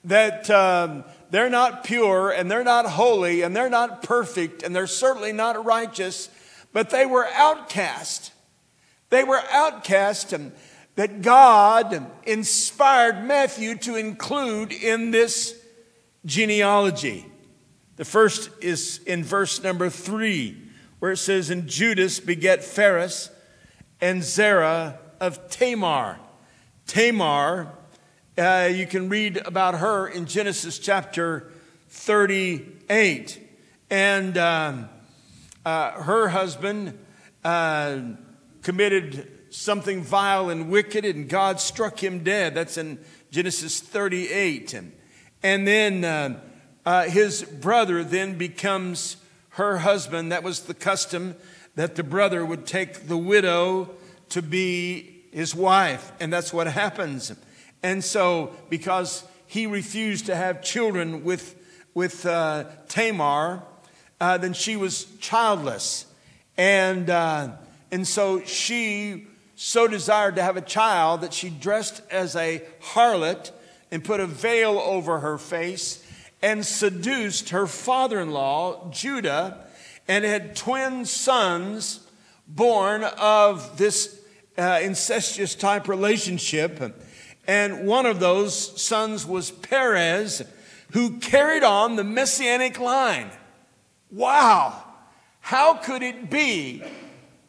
that. 0.03 0.50
Um, 0.50 1.03
they're 1.29 1.50
not 1.50 1.84
pure 1.84 2.31
and 2.31 2.50
they're 2.50 2.63
not 2.63 2.86
holy 2.86 3.41
and 3.41 3.55
they're 3.55 3.69
not 3.69 4.03
perfect 4.03 4.63
and 4.63 4.75
they're 4.75 4.88
certainly 4.88 5.34
not 5.34 5.65
righteous, 5.65 6.29
but 6.74 6.89
they 6.89 7.05
were 7.05 7.27
outcast. 7.34 8.31
They 9.10 9.24
were 9.24 9.41
outcast 9.51 10.34
and 10.34 10.51
that 10.96 11.22
God 11.22 12.05
inspired 12.25 13.24
Matthew 13.24 13.75
to 13.77 13.96
include 13.96 14.74
in 14.74 15.12
this 15.12 15.55
genealogy. 16.25 17.25
The 17.98 18.05
first 18.05 18.50
is 18.62 19.00
in 19.05 19.24
verse 19.24 19.62
number 19.62 19.89
three, 19.89 20.57
where 21.00 21.12
it 21.12 21.17
says, 21.17 21.51
And 21.51 21.67
Judas 21.67 22.19
beget 22.19 22.63
Phares 22.63 23.29
and 24.01 24.24
Zerah 24.24 24.98
of 25.19 25.50
Tamar. 25.50 26.19
Tamar 26.88 27.76
uh, 28.38 28.70
you 28.72 28.86
can 28.86 29.10
read 29.10 29.38
about 29.38 29.79
her 29.79 30.08
in 30.08 30.27
Genesis 30.27 30.77
chapter 30.77 31.51
38. 31.89 33.39
And 33.89 34.38
um, 34.38 34.89
uh, 35.65 35.91
her 35.91 36.27
husband 36.27 36.98
uh, 37.44 38.00
committed 38.62 39.32
something 39.50 40.03
vile 40.03 40.50
and 40.50 40.70
wicked, 40.70 41.03
and 41.03 41.27
God 41.27 41.60
struck 41.60 42.01
him 42.03 42.24
dead. 42.24 42.53
That's 42.53 42.77
in 42.77 43.00
Genesis 43.32 43.79
38. 43.79 44.74
And, 44.74 44.91
and 45.41 45.67
then 45.67 46.03
uh, 46.03 46.39
uh, 46.86 47.03
his 47.03 47.41
brother 47.41 48.03
then 48.03 48.38
becomes 48.38 49.17
her 49.51 49.79
husband. 49.79 50.32
That 50.32 50.44
was 50.44 50.62
the 50.62 50.75
custom 50.75 51.36
that 51.75 51.96
the 51.96 52.03
brother 52.03 52.46
would 52.46 52.67
take 52.67 53.08
the 53.08 53.17
widow 53.17 53.89
to 54.29 54.44
be 54.44 55.24
his 55.32 55.56
wife. 55.56 56.12
And 56.20 56.32
that's 56.32 56.53
what 56.53 56.67
happens. 56.67 57.32
And 57.84 58.03
so, 58.03 58.51
because 58.69 59.24
he 59.46 59.65
refused 59.67 60.25
to 60.27 60.36
have 60.36 60.62
children 60.62 61.24
with, 61.24 61.55
with 61.93 62.25
uh, 62.25 62.65
Tamar, 62.88 63.63
uh, 64.19 64.38
then 64.38 64.53
she 64.53 64.75
was 64.75 65.05
childless. 65.19 66.05
And, 66.57 67.10
uh, 67.10 67.51
and 67.91 68.07
so 68.07 68.43
she 68.43 69.27
so 69.55 69.88
desired 69.88 70.36
to 70.36 70.43
have 70.43 70.57
a 70.57 70.62
child 70.62 71.22
that 71.22 71.34
she 71.34 71.50
dressed 71.50 72.01
as 72.12 72.36
a 72.36 72.62
harlot 72.93 73.51
and 73.91 74.03
put 74.03 74.19
a 74.19 74.27
veil 74.27 74.77
over 74.79 75.19
her 75.19 75.38
face 75.38 76.03
and 76.41 76.65
seduced 76.65 77.50
her 77.50 77.65
father 77.65 78.19
in 78.19 78.31
law, 78.31 78.89
Judah, 78.91 79.65
and 80.07 80.24
had 80.24 80.55
twin 80.55 81.05
sons 81.05 82.07
born 82.48 83.03
of 83.03 83.77
this 83.77 84.19
uh, 84.57 84.79
incestuous 84.81 85.55
type 85.55 85.88
relationship. 85.88 87.06
And 87.48 87.88
one 87.88 88.06
of 88.06 88.20
those 88.20 88.82
sons 88.82 89.25
was 89.25 89.50
Perez, 89.50 90.44
who 90.92 91.18
carried 91.20 91.63
on 91.63 91.96
the 91.96 92.04
messianic 92.04 92.80
line. 92.80 93.32
Wow! 94.12 94.84
How 95.39 95.75
could 95.75 96.04
it 96.04 96.30
be? 96.30 96.84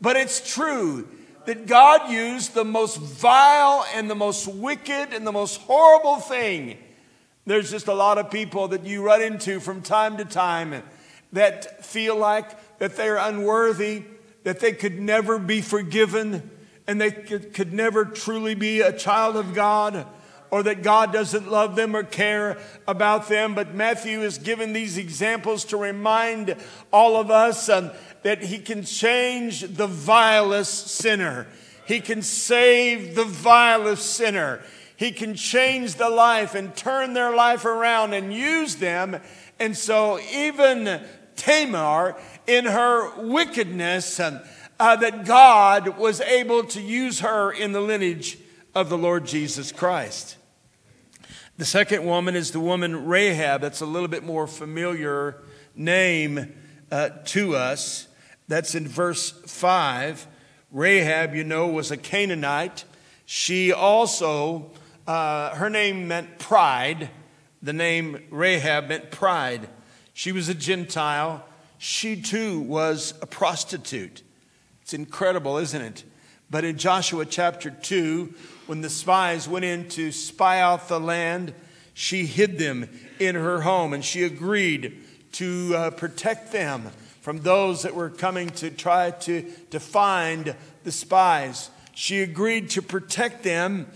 But 0.01 0.17
it's 0.17 0.55
true 0.55 1.09
that 1.47 1.67
God 1.67 2.11
used 2.11 2.55
the 2.55 2.65
most 2.65 2.99
vile 2.99 3.85
and 3.95 4.09
the 4.09 4.15
most 4.15 4.47
wicked 4.47 5.13
and 5.13 5.27
the 5.27 5.33
most 5.33 5.61
horrible 5.63 6.17
thing. 6.17 6.79
There's 7.47 7.71
just 7.71 7.89
a 7.89 7.95
lot 7.95 8.19
of 8.19 8.31
people 8.31 8.69
that 8.69 8.85
you 8.85 9.03
run 9.03 9.23
into 9.23 9.59
from 9.59 9.83
time 9.83 10.19
to 10.19 10.25
time 10.25 10.83
that 11.33 11.85
feel 11.85 12.17
like 12.17 12.79
that 12.79 12.97
they're 12.97 13.17
unworthy, 13.17 14.05
that 14.45 14.61
they 14.61 14.73
could 14.73 15.01
never 15.01 15.39
be 15.39 15.61
forgiven, 15.61 16.51
and 16.89 16.99
they 16.99 17.11
could, 17.11 17.53
could 17.53 17.73
never 17.73 18.07
truly 18.07 18.55
be 18.55 18.81
a 18.81 18.93
child 18.93 19.37
of 19.37 19.55
God 19.55 20.07
or 20.51 20.63
that 20.63 20.83
God 20.83 21.13
doesn't 21.13 21.51
love 21.51 21.77
them 21.77 21.95
or 21.95 22.03
care 22.03 22.57
about 22.89 23.29
them. 23.29 23.55
But 23.55 23.75
Matthew 23.75 24.23
is 24.23 24.39
given 24.39 24.73
these 24.73 24.97
examples 24.97 25.67
to 25.67 25.77
remind 25.77 26.57
all 26.91 27.17
of 27.17 27.31
us 27.31 27.69
um, 27.69 27.91
that 28.23 28.43
he 28.43 28.59
can 28.59 28.85
change 28.85 29.61
the 29.61 29.87
vilest 29.87 30.89
sinner. 30.89 31.47
He 31.87 32.01
can 32.01 32.23
save 32.23 33.15
the 33.15 33.25
vilest 33.25 34.15
sinner. 34.15 34.63
He 34.97 35.13
can 35.13 35.35
change 35.35 35.97
the 35.97 36.09
life 36.09 36.55
and 36.55 36.75
turn 36.75 37.13
their 37.13 37.37
life 37.37 37.67
around 37.67 38.15
and 38.15 38.33
use 38.33 38.77
them. 38.77 39.21
And 39.61 39.77
so 39.77 40.19
even 40.33 41.03
Tamar, 41.37 42.17
in 42.47 42.65
her 42.65 43.15
wickedness, 43.21 44.19
uh, 44.79 44.97
that 44.97 45.25
God 45.25 45.99
was 45.99 46.21
able 46.21 46.65
to 46.65 46.81
use 46.81 47.21
her 47.21 47.51
in 47.51 47.73
the 47.73 47.81
lineage 47.81 48.39
of 48.75 48.89
the 48.89 48.99
Lord 48.99 49.27
Jesus 49.27 49.73
Christ. 49.73 50.37
The 51.57 51.65
second 51.65 52.05
woman 52.05 52.37
is 52.37 52.53
the 52.53 52.61
woman 52.61 53.07
Rahab. 53.07 53.61
That's 53.61 53.81
a 53.81 53.87
little 53.87 54.09
bit 54.09 54.23
more 54.23 54.47
familiar 54.47 55.43
name 55.75 56.55
uh, 56.93 57.11
to 57.27 57.57
us. 57.57 58.07
That's 58.47 58.75
in 58.77 58.87
verse 58.87 59.31
5. 59.31 60.27
Rahab, 60.71 61.35
you 61.35 61.45
know, 61.45 61.67
was 61.67 61.91
a 61.91 61.97
Canaanite. 61.97 62.85
She 63.27 63.73
also, 63.73 64.71
uh, 65.07 65.55
her 65.57 65.69
name 65.69 66.07
meant 66.07 66.39
pride. 66.39 67.11
The 67.63 67.73
name 67.73 68.25
Rahab 68.31 68.89
meant 68.89 69.11
pride. 69.11 69.69
She 70.13 70.31
was 70.31 70.49
a 70.49 70.55
Gentile. 70.55 71.45
She 71.79 72.21
too 72.21 72.61
was 72.61 73.15
a 73.21 73.27
prostitute. 73.27 74.23
It's 74.89 74.95
incredible, 74.95 75.59
isn't 75.59 75.83
it? 75.83 76.05
But 76.49 76.65
in 76.65 76.79
Joshua 76.79 77.27
chapter 77.27 77.69
2, 77.71 78.33
when 78.65 78.81
the 78.81 78.89
spies 78.89 79.47
went 79.47 79.67
in 79.67 79.87
to 79.91 80.11
spy 80.11 80.61
out 80.61 80.89
the 80.89 80.99
land, 80.99 81.53
she 81.93 82.25
hid 82.25 82.57
them 82.57 82.89
in 83.19 83.35
her 83.35 83.61
home 83.61 83.93
and 83.93 84.03
she 84.03 84.23
agreed 84.23 84.99
to 85.33 85.75
uh, 85.77 85.91
protect 85.91 86.53
them 86.53 86.85
from 87.21 87.41
those 87.41 87.83
that 87.83 87.95
were 87.95 88.09
coming 88.09 88.49
to 88.49 88.71
try 88.71 89.11
to, 89.11 89.43
to 89.73 89.79
find 89.79 90.57
the 90.85 90.93
spies. 90.93 91.69
She 91.95 92.23
agreed 92.23 92.71
to 92.71 92.81
protect 92.81 93.43
them 93.43 93.89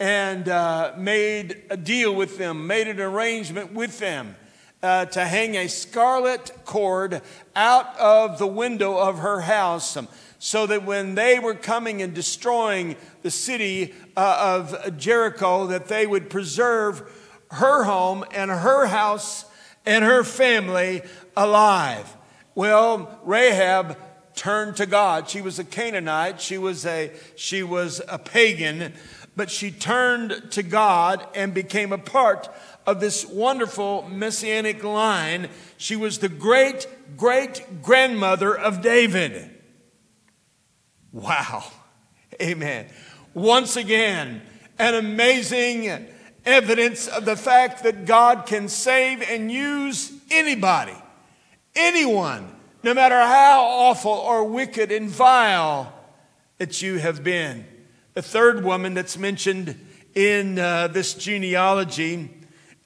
and 0.00 0.48
uh, 0.48 0.94
made 0.96 1.60
a 1.68 1.76
deal 1.76 2.14
with 2.14 2.38
them, 2.38 2.66
made 2.66 2.88
an 2.88 3.00
arrangement 3.00 3.74
with 3.74 3.98
them 3.98 4.34
uh, 4.82 5.04
to 5.04 5.26
hang 5.26 5.56
a 5.56 5.68
scarlet 5.68 6.52
cord 6.64 7.20
out 7.54 7.94
of 7.98 8.38
the 8.38 8.46
window 8.46 8.96
of 8.96 9.18
her 9.18 9.40
house 9.40 9.96
so 10.38 10.66
that 10.66 10.84
when 10.84 11.14
they 11.14 11.38
were 11.38 11.54
coming 11.54 12.02
and 12.02 12.14
destroying 12.14 12.96
the 13.22 13.30
city 13.30 13.94
uh, 14.16 14.60
of 14.62 14.96
Jericho 14.96 15.66
that 15.66 15.88
they 15.88 16.06
would 16.06 16.30
preserve 16.30 17.02
her 17.50 17.84
home 17.84 18.24
and 18.32 18.50
her 18.50 18.86
house 18.86 19.44
and 19.84 20.04
her 20.04 20.22
family 20.22 21.02
alive. 21.36 22.16
Well, 22.54 23.20
Rahab 23.24 23.96
turned 24.34 24.76
to 24.76 24.86
God. 24.86 25.28
She 25.28 25.40
was 25.40 25.58
a 25.58 25.64
Canaanite. 25.64 26.40
She 26.40 26.58
was 26.58 26.86
a, 26.86 27.10
she 27.36 27.62
was 27.62 28.00
a 28.08 28.18
pagan, 28.18 28.92
but 29.34 29.50
she 29.50 29.70
turned 29.70 30.52
to 30.52 30.62
God 30.62 31.26
and 31.34 31.54
became 31.54 31.92
a 31.92 31.98
part 31.98 32.48
of 32.86 33.00
this 33.00 33.26
wonderful 33.26 34.08
messianic 34.08 34.84
line. 34.84 35.48
She 35.76 35.96
was 35.96 36.18
the 36.18 36.28
great 36.28 36.86
great 37.16 37.82
grandmother 37.82 38.56
of 38.56 38.82
David. 38.82 39.57
Wow. 41.12 41.64
Amen. 42.40 42.86
Once 43.34 43.76
again, 43.76 44.42
an 44.78 44.94
amazing 44.94 46.06
evidence 46.44 47.08
of 47.08 47.24
the 47.24 47.36
fact 47.36 47.82
that 47.82 48.06
God 48.06 48.46
can 48.46 48.68
save 48.68 49.22
and 49.22 49.50
use 49.50 50.12
anybody 50.30 50.94
anyone, 51.78 52.52
no 52.82 52.92
matter 52.92 53.14
how 53.14 53.64
awful 53.64 54.10
or 54.10 54.44
wicked 54.44 54.90
and 54.92 55.08
vile 55.08 55.92
that 56.58 56.82
you 56.82 56.98
have 56.98 57.22
been. 57.22 57.64
The 58.14 58.22
third 58.22 58.64
woman 58.64 58.94
that's 58.94 59.16
mentioned 59.16 59.78
in 60.14 60.58
uh, 60.58 60.88
this 60.88 61.14
genealogy 61.14 62.30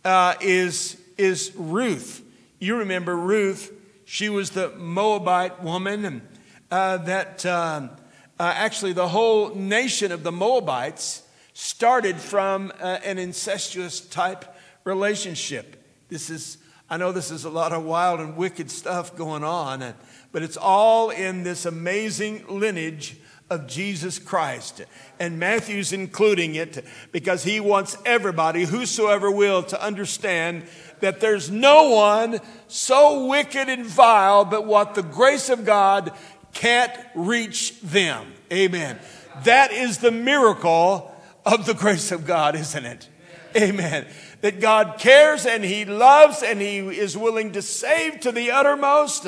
uh, 0.05 0.35
is, 0.41 1.01
is 1.17 1.53
Ruth. 1.57 2.23
You 2.59 2.77
remember 2.77 3.17
Ruth, 3.17 3.73
she 4.05 4.29
was 4.29 4.51
the 4.51 4.71
Moabite 4.71 5.63
woman 5.63 6.23
uh, 6.71 6.99
that 6.99 7.47
um, 7.47 7.91
uh, 8.39 8.53
actually 8.57 8.93
the 8.93 9.09
whole 9.09 9.55
nation 9.55 10.13
of 10.13 10.23
the 10.23 10.33
Moabites 10.33 11.23
started 11.53 12.17
from 12.17 12.73
uh, 12.81 12.99
an 13.05 13.19
incestuous 13.19 14.01
type 14.01 14.45
relationship. 14.85 15.77
This 16.09 16.31
is 16.31 16.59
I 16.93 16.99
know 16.99 17.11
this 17.11 17.31
is 17.31 17.47
a 17.47 17.51
lot 17.51 17.73
of 17.73 17.85
wild 17.85 18.21
and 18.21 18.37
wicked 18.37 18.71
stuff 18.71 19.17
going 19.17 19.45
on, 19.45 19.95
but 20.31 20.43
it's 20.43 20.59
all 20.59 21.09
in 21.09 21.43
this 21.43 21.65
amazing 21.65 22.45
lineage 22.49 23.17
of 23.49 23.67
Jesus 23.67 24.19
Christ. 24.19 24.83
And 25.19 25.39
Matthew's 25.39 25.95
including 25.95 26.55
it 26.55 26.85
because 27.11 27.45
he 27.45 27.61
wants 27.61 27.97
everybody, 28.05 28.65
whosoever 28.65 29.31
will, 29.31 29.63
to 29.63 29.83
understand 29.83 30.65
that 31.01 31.21
there's 31.21 31.51
no 31.51 31.91
one 31.91 32.41
so 32.69 33.27
wicked 33.27 33.71
and 33.71 33.87
vile 33.87 34.45
but 34.45 34.67
what 34.67 34.95
the 34.95 35.03
grace 35.03 35.49
of 35.49 35.65
God 35.65 36.13
can't 36.53 36.93
reach 37.15 37.81
them. 37.81 38.33
Amen. 38.53 38.99
That 39.45 39.73
is 39.73 39.99
the 39.99 40.11
miracle 40.11 41.15
of 41.45 41.67
the 41.67 41.75
grace 41.75 42.13
of 42.13 42.27
God, 42.27 42.55
isn't 42.55 42.85
it? 42.85 43.09
Amen 43.57 44.07
that 44.43 44.61
God 44.61 44.99
cares 44.99 45.47
and 45.47 45.65
He 45.65 45.85
loves 45.85 46.43
and 46.43 46.61
He 46.61 46.79
is 46.79 47.17
willing 47.17 47.53
to 47.53 47.63
save 47.63 48.21
to 48.21 48.33
the 48.33 48.51
uttermost. 48.51 49.27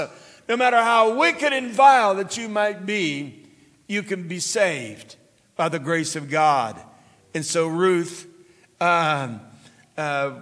No 0.48 0.56
matter 0.56 0.76
how 0.76 1.16
wicked 1.16 1.52
and 1.52 1.70
vile 1.70 2.16
that 2.16 2.36
you 2.36 2.48
might 2.48 2.84
be, 2.84 3.46
you 3.88 4.02
can 4.02 4.28
be 4.28 4.40
saved 4.40 5.16
by 5.56 5.68
the 5.68 5.78
grace 5.78 6.16
of 6.16 6.28
God. 6.28 6.78
And 7.32 7.44
so 7.44 7.66
Ruth 7.66 8.26
um, 8.80 9.40
uh, 9.96 10.32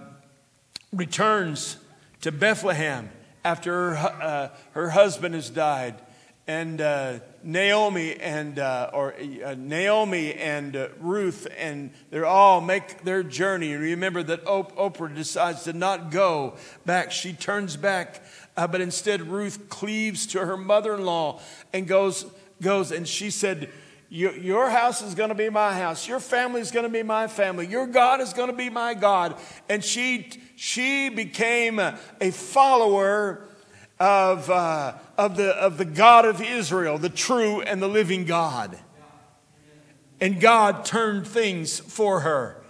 returns 0.91 1.77
to 2.21 2.31
Bethlehem 2.31 3.09
after 3.45 3.95
her, 3.95 4.07
uh, 4.21 4.49
her 4.71 4.89
husband 4.89 5.35
has 5.35 5.49
died. 5.49 5.95
And 6.45 6.81
uh, 6.81 7.19
Naomi 7.41 8.15
and 8.15 8.59
uh, 8.59 8.91
or 8.93 9.13
uh, 9.13 9.55
Naomi 9.57 10.33
and 10.33 10.75
uh, 10.75 10.89
Ruth 10.99 11.47
and 11.57 11.91
they 12.09 12.21
all 12.21 12.59
make 12.59 13.03
their 13.03 13.23
journey. 13.23 13.73
Remember 13.75 14.23
that 14.23 14.45
Orpah 14.45 15.07
decides 15.07 15.63
to 15.63 15.73
not 15.73 16.11
go 16.11 16.55
back; 16.85 17.13
she 17.13 17.31
turns 17.31 17.77
back, 17.77 18.21
uh, 18.57 18.67
but 18.67 18.81
instead 18.81 19.21
Ruth 19.21 19.69
cleaves 19.69 20.25
to 20.27 20.45
her 20.45 20.57
mother-in-law 20.57 21.39
and 21.71 21.87
goes 21.87 22.25
goes 22.61 22.91
and 22.91 23.07
she 23.07 23.29
said. 23.29 23.69
Your 24.09 24.69
house 24.69 25.01
is 25.01 25.15
going 25.15 25.29
to 25.29 25.35
be 25.35 25.49
my 25.49 25.73
house. 25.73 26.07
Your 26.07 26.19
family 26.19 26.61
is 26.61 26.69
going 26.69 26.83
to 26.83 26.89
be 26.89 27.01
my 27.01 27.25
family. 27.25 27.65
Your 27.65 27.87
God 27.87 28.21
is 28.21 28.31
going 28.31 28.51
to 28.51 28.55
be 28.55 28.69
my 28.69 28.93
God. 28.93 29.35
And 29.67 29.83
she, 29.83 30.29
she 30.55 31.09
became 31.09 31.79
a 31.79 32.29
follower 32.29 33.47
of, 33.99 34.51
uh, 34.51 34.93
of, 35.17 35.37
the, 35.37 35.49
of 35.55 35.77
the 35.77 35.85
God 35.85 36.25
of 36.25 36.41
Israel, 36.41 36.97
the 36.97 37.09
true 37.09 37.61
and 37.61 37.81
the 37.81 37.87
living 37.87 38.25
God. 38.25 38.77
And 40.19 40.39
God 40.39 40.85
turned 40.85 41.27
things 41.27 41.79
for 41.79 42.21
her. 42.21 42.63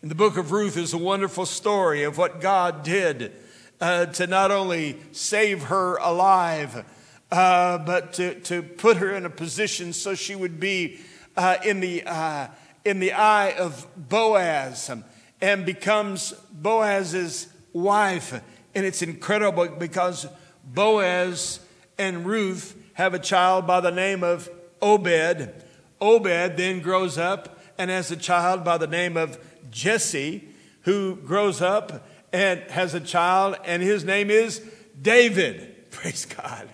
And 0.00 0.10
the 0.10 0.14
book 0.14 0.36
of 0.36 0.52
Ruth 0.52 0.76
is 0.76 0.92
a 0.92 0.98
wonderful 0.98 1.46
story 1.46 2.04
of 2.04 2.18
what 2.18 2.40
God 2.40 2.82
did 2.82 3.32
uh, 3.80 4.06
to 4.06 4.26
not 4.26 4.50
only 4.50 4.98
save 5.10 5.64
her 5.64 5.96
alive, 5.96 6.84
uh, 7.30 7.78
but 7.78 8.12
to, 8.14 8.38
to 8.40 8.62
put 8.62 8.98
her 8.98 9.12
in 9.12 9.24
a 9.24 9.30
position 9.30 9.92
so 9.92 10.14
she 10.14 10.34
would 10.34 10.60
be 10.60 11.00
uh, 11.36 11.56
in, 11.64 11.80
the, 11.80 12.04
uh, 12.04 12.48
in 12.84 13.00
the 13.00 13.12
eye 13.12 13.52
of 13.52 13.86
Boaz 13.96 14.90
um, 14.90 15.04
and 15.40 15.64
becomes 15.64 16.32
Boaz's 16.52 17.48
wife. 17.72 18.40
And 18.74 18.86
it's 18.86 19.02
incredible 19.02 19.66
because 19.68 20.26
Boaz 20.64 21.60
and 22.02 22.26
Ruth 22.26 22.76
have 22.94 23.14
a 23.14 23.18
child 23.18 23.64
by 23.64 23.80
the 23.80 23.92
name 23.92 24.24
of 24.24 24.50
Obed. 24.82 25.54
Obed 26.00 26.56
then 26.56 26.80
grows 26.80 27.16
up 27.16 27.60
and 27.78 27.90
has 27.92 28.10
a 28.10 28.16
child 28.16 28.64
by 28.64 28.76
the 28.76 28.88
name 28.88 29.16
of 29.16 29.38
Jesse, 29.70 30.48
who 30.82 31.14
grows 31.14 31.62
up 31.62 32.04
and 32.32 32.60
has 32.62 32.94
a 32.94 33.00
child, 33.00 33.56
and 33.64 33.80
his 33.82 34.04
name 34.04 34.30
is 34.30 34.60
David. 35.00 35.76
Praise 35.92 36.26
God. 36.26 36.68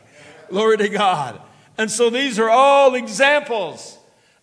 Glory 0.49 0.79
to 0.79 0.89
God. 0.89 1.41
And 1.77 1.91
so 1.91 2.09
these 2.09 2.39
are 2.39 2.49
all 2.49 2.95
examples 2.95 3.99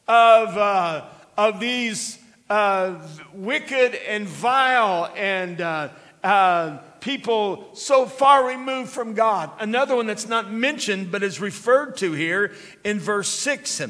of, 0.07 0.55
uh, 0.55 1.05
of 1.35 1.59
these 1.59 2.19
uh, 2.47 3.01
wicked 3.33 3.95
and 4.07 4.27
vile 4.27 5.11
and 5.15 5.59
uh, 5.61 5.89
uh, 6.23 6.77
people 7.05 7.69
so 7.73 8.07
far 8.07 8.47
removed 8.47 8.89
from 8.89 9.13
God. 9.13 9.51
Another 9.59 9.95
one 9.95 10.07
that's 10.07 10.27
not 10.27 10.51
mentioned 10.51 11.11
but 11.11 11.21
is 11.21 11.39
referred 11.39 11.95
to 11.97 12.13
here 12.13 12.51
in 12.83 12.99
verse 12.99 13.29
6. 13.29 13.83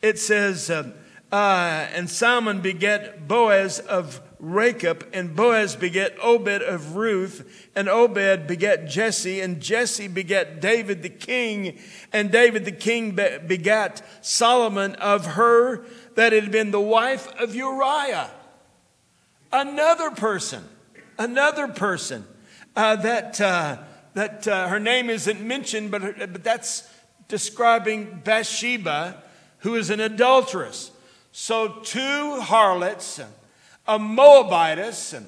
It 0.00 0.20
says, 0.20 0.70
uh, 0.70 0.92
uh, 1.32 1.88
And 1.92 2.08
Salmon 2.08 2.60
beget 2.60 3.26
Boaz 3.26 3.80
of 3.80 4.20
Rachab, 4.40 5.04
and 5.12 5.34
Boaz 5.34 5.74
beget 5.74 6.16
Obed 6.22 6.62
of 6.62 6.94
Ruth, 6.94 7.68
and 7.74 7.88
Obed 7.88 8.46
beget 8.46 8.88
Jesse, 8.88 9.40
and 9.40 9.60
Jesse 9.60 10.06
beget 10.06 10.60
David 10.60 11.02
the 11.02 11.10
king, 11.10 11.76
and 12.12 12.30
David 12.30 12.64
the 12.64 12.72
king 12.72 13.16
begat 13.16 14.00
Solomon 14.24 14.94
of 14.94 15.26
her 15.26 15.84
that 16.14 16.32
had 16.32 16.52
been 16.52 16.70
the 16.70 16.80
wife 16.80 17.26
of 17.36 17.52
Uriah. 17.52 18.30
Another 19.52 20.12
person, 20.12 20.64
another 21.18 21.66
person 21.66 22.24
uh, 22.80 22.96
that, 22.96 23.38
uh, 23.40 23.76
that 24.14 24.48
uh, 24.48 24.68
her 24.68 24.80
name 24.80 25.10
isn't 25.10 25.40
mentioned, 25.42 25.90
but, 25.90 26.18
but 26.18 26.42
that's 26.42 26.88
describing 27.28 28.22
Bathsheba, 28.24 29.22
who 29.58 29.74
is 29.74 29.90
an 29.90 30.00
adulteress. 30.00 30.90
So, 31.30 31.80
two 31.84 32.40
harlots 32.40 33.20
a 33.86 33.98
Moabitess, 33.98 35.12
and, 35.12 35.26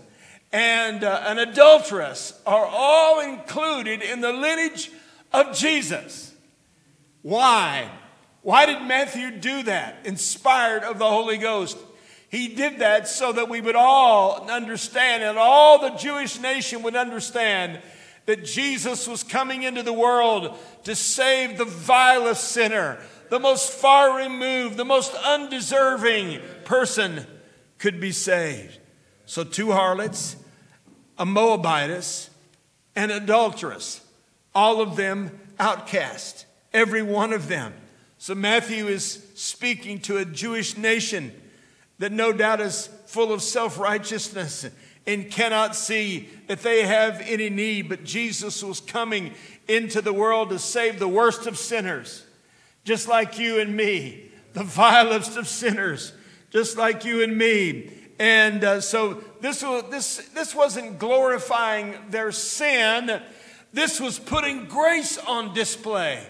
and 0.50 1.04
uh, 1.04 1.24
an 1.26 1.38
adulteress 1.38 2.40
are 2.46 2.66
all 2.66 3.20
included 3.20 4.00
in 4.00 4.22
the 4.22 4.32
lineage 4.32 4.90
of 5.32 5.54
Jesus. 5.54 6.34
Why? 7.20 7.90
Why 8.40 8.66
did 8.66 8.82
Matthew 8.82 9.30
do 9.30 9.64
that? 9.64 10.06
Inspired 10.06 10.84
of 10.84 10.98
the 10.98 11.08
Holy 11.08 11.36
Ghost. 11.38 11.76
He 12.32 12.48
did 12.48 12.78
that 12.78 13.08
so 13.08 13.30
that 13.30 13.50
we 13.50 13.60
would 13.60 13.76
all 13.76 14.50
understand 14.50 15.22
and 15.22 15.36
all 15.36 15.78
the 15.78 15.98
Jewish 15.98 16.40
nation 16.40 16.82
would 16.82 16.96
understand 16.96 17.78
that 18.24 18.46
Jesus 18.46 19.06
was 19.06 19.22
coming 19.22 19.64
into 19.64 19.82
the 19.82 19.92
world 19.92 20.56
to 20.84 20.96
save 20.96 21.58
the 21.58 21.66
vilest 21.66 22.44
sinner, 22.44 22.98
the 23.28 23.38
most 23.38 23.70
far 23.70 24.16
removed, 24.16 24.78
the 24.78 24.84
most 24.84 25.14
undeserving 25.14 26.40
person 26.64 27.26
could 27.76 28.00
be 28.00 28.12
saved. 28.12 28.78
So, 29.26 29.44
two 29.44 29.72
harlots, 29.72 30.36
a 31.18 31.26
Moabitess, 31.26 32.30
an 32.96 33.10
adulteress, 33.10 34.00
all 34.54 34.80
of 34.80 34.96
them 34.96 35.38
outcast, 35.58 36.46
every 36.72 37.02
one 37.02 37.34
of 37.34 37.48
them. 37.48 37.74
So, 38.16 38.34
Matthew 38.34 38.86
is 38.86 39.22
speaking 39.34 40.00
to 40.00 40.16
a 40.16 40.24
Jewish 40.24 40.78
nation 40.78 41.32
that 41.98 42.12
no 42.12 42.32
doubt 42.32 42.60
is 42.60 42.88
full 43.06 43.32
of 43.32 43.42
self 43.42 43.78
righteousness 43.78 44.68
and 45.06 45.30
cannot 45.30 45.74
see 45.74 46.28
that 46.46 46.60
they 46.60 46.84
have 46.84 47.20
any 47.22 47.50
need. 47.50 47.88
But 47.88 48.04
Jesus 48.04 48.62
was 48.62 48.80
coming 48.80 49.34
into 49.68 50.00
the 50.00 50.12
world 50.12 50.50
to 50.50 50.58
save 50.58 50.98
the 50.98 51.08
worst 51.08 51.46
of 51.46 51.58
sinners, 51.58 52.24
just 52.84 53.08
like 53.08 53.38
you 53.38 53.60
and 53.60 53.76
me, 53.76 54.30
the 54.52 54.64
vilest 54.64 55.36
of 55.36 55.48
sinners 55.48 56.12
just 56.52 56.76
like 56.76 57.04
you 57.04 57.22
and 57.22 57.36
me. 57.36 57.90
And 58.18 58.62
uh, 58.62 58.80
so 58.80 59.24
this, 59.40 59.62
was, 59.62 59.84
this, 59.90 60.28
this 60.34 60.54
wasn't 60.54 60.98
glorifying 60.98 61.96
their 62.10 62.30
sin, 62.30 63.20
this 63.72 63.98
was 63.98 64.18
putting 64.18 64.66
grace 64.66 65.18
on 65.18 65.54
display. 65.54 66.24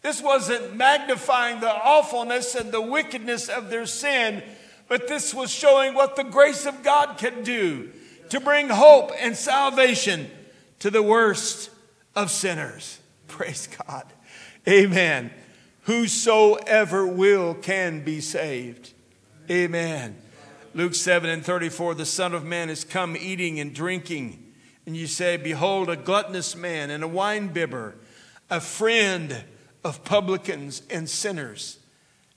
This 0.00 0.22
wasn't 0.22 0.74
magnifying 0.74 1.60
the 1.60 1.70
awfulness 1.70 2.54
and 2.54 2.72
the 2.72 2.80
wickedness 2.80 3.48
of 3.48 3.68
their 3.68 3.84
sin, 3.84 4.42
but 4.88 5.06
this 5.06 5.34
was 5.34 5.50
showing 5.50 5.94
what 5.94 6.16
the 6.16 6.24
grace 6.24 6.66
of 6.66 6.82
God 6.82 7.18
can 7.18 7.42
do 7.42 7.90
to 8.30 8.40
bring 8.40 8.68
hope 8.68 9.12
and 9.18 9.36
salvation 9.36 10.30
to 10.80 10.90
the 10.90 11.02
worst 11.02 11.70
of 12.16 12.30
sinners. 12.30 12.98
Praise 13.28 13.68
God. 13.86 14.04
Amen. 14.66 15.30
Whosoever 15.82 17.06
will 17.06 17.54
can 17.54 18.04
be 18.04 18.20
saved. 18.20 18.92
Amen. 19.50 20.16
Luke 20.74 20.94
7 20.94 21.28
and 21.30 21.44
34 21.44 21.94
the 21.94 22.06
Son 22.06 22.34
of 22.34 22.44
Man 22.44 22.68
is 22.68 22.84
come 22.84 23.16
eating 23.16 23.60
and 23.60 23.74
drinking. 23.74 24.44
And 24.86 24.96
you 24.96 25.06
say, 25.06 25.36
Behold, 25.36 25.88
a 25.88 25.96
gluttonous 25.96 26.56
man 26.56 26.90
and 26.90 27.04
a 27.04 27.08
winebibber, 27.08 27.94
a 28.50 28.60
friend 28.60 29.44
of 29.84 30.04
publicans 30.04 30.82
and 30.90 31.08
sinners. 31.08 31.78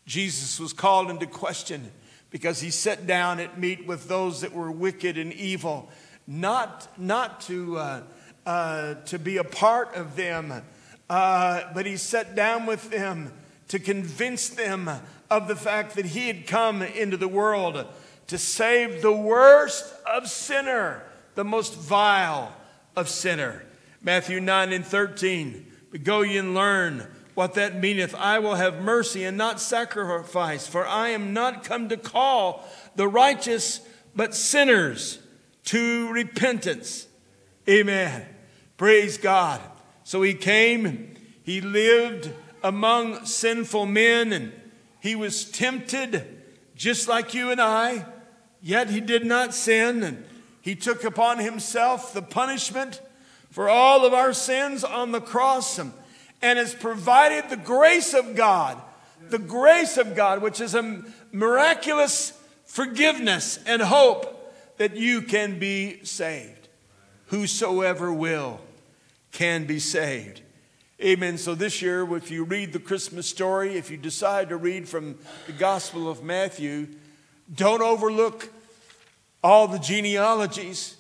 Jesus 0.06 0.60
was 0.60 0.74
called 0.74 1.10
into 1.10 1.26
question 1.26 1.92
because 2.32 2.62
he 2.62 2.72
sat 2.72 3.06
down 3.06 3.40
at 3.40 3.60
meat 3.60 3.86
with 3.86 4.08
those 4.08 4.42
that 4.42 4.54
were 4.54 4.72
wicked 4.72 5.18
and 5.18 5.32
evil, 5.34 5.90
not, 6.26 6.88
not 6.98 7.42
to, 7.42 7.78
uh, 7.78 8.02
uh, 8.46 8.96
to 9.06 9.20
be 9.20 9.38
a 9.38 9.44
part 9.44 9.94
of 9.96 10.16
them, 10.16 10.64
uh, 11.10 11.62
but 11.74 11.86
he 11.86 11.98
sat 11.98 12.36
down 12.36 12.66
with 12.66 12.90
them 12.90 13.32
to 13.68 13.78
convince 13.78 14.50
them 14.50 14.90
of 15.30 15.48
the 15.48 15.56
fact 15.56 15.96
that 15.96 16.06
he 16.06 16.28
had 16.28 16.48
come 16.48 16.82
into 16.82 17.18
the 17.18 17.28
world 17.28 17.86
to 18.28 18.38
save 18.38 19.02
the 19.02 19.12
worst 19.12 19.94
of 20.06 20.28
sinner, 20.30 21.04
the 21.36 21.44
most 21.44 21.76
vile 21.76 22.54
of 22.96 23.10
sinner. 23.10 23.64
Matthew 24.02 24.40
9 24.40 24.74
and 24.74 24.86
13. 24.86 25.68
But 25.92 26.04
go 26.06 26.22
ye 26.22 26.38
and 26.38 26.54
learn 26.54 27.06
what 27.42 27.56
that 27.56 27.76
meaneth. 27.76 28.14
I 28.14 28.38
will 28.38 28.54
have 28.54 28.84
mercy 28.84 29.24
and 29.24 29.36
not 29.36 29.60
sacrifice, 29.60 30.68
for 30.68 30.86
I 30.86 31.10
am 31.10 31.34
not 31.34 31.64
come 31.64 31.90
to 31.90 31.98
call 31.98 32.64
the 32.96 33.08
righteous, 33.08 33.82
but 34.16 34.36
sinners 34.36 35.18
to 35.64 36.12
repentance. 36.12 37.08
Amen. 37.68 38.28
Praise 38.78 39.18
God. 39.18 39.60
So 40.04 40.22
he 40.22 40.36
came, 40.36 41.16
he 41.42 41.62
lived 41.62 42.30
among 42.62 43.26
sinful 43.26 43.88
men 43.88 44.34
and 44.34 44.52
he 45.00 45.16
was 45.16 45.44
tempted 45.46 46.44
just 46.76 47.08
like 47.08 47.34
you 47.34 47.50
and 47.50 47.60
I, 47.60 48.06
yet 48.62 48.92
he 48.92 49.02
did 49.02 49.26
not 49.26 49.56
sin, 49.56 50.04
and 50.04 50.24
he 50.62 50.76
took 50.76 51.04
upon 51.04 51.40
himself 51.40 52.14
the 52.14 52.22
punishment 52.22 53.02
for 53.50 53.68
all 53.68 54.06
of 54.06 54.14
our 54.14 54.32
sins 54.32 54.84
on 54.84 55.12
the 55.12 55.22
cross 55.22 55.80
and, 55.80 55.92
and 56.42 56.58
has 56.58 56.74
provided 56.74 57.50
the 57.50 57.58
grace 57.58 58.14
of 58.14 58.36
God, 58.36 58.82
the 59.30 59.40
grace 59.40 59.98
of 59.98 60.16
God, 60.16 60.42
which 60.42 60.60
is 60.60 60.76
a 60.76 61.04
miraculous 61.32 62.34
forgiveness 62.66 63.60
and 63.66 63.82
hope 63.82 64.54
that 64.78 64.96
you 64.96 65.22
can 65.22 65.60
be 65.60 66.04
saved. 66.04 66.68
Whosoever 67.28 68.12
will 68.12 68.60
can 69.32 69.66
be 69.66 69.80
saved. 69.80 70.42
Amen. 71.02 71.38
So 71.38 71.56
this 71.56 71.82
year, 71.82 72.08
if 72.16 72.30
you 72.30 72.44
read 72.44 72.74
the 72.74 72.80
Christmas 72.80 73.28
story, 73.28 73.76
if 73.76 73.90
you 73.90 73.98
decide 73.98 74.50
to 74.50 74.58
read 74.58 74.88
from 74.88 75.18
the 75.48 75.54
Gospel 75.54 76.10
of 76.10 76.24
Matthew, 76.24 76.88
don't 77.54 77.82
overlook 77.82 78.50
all 79.44 79.68
the 79.68 79.80
genealogies 79.80 80.98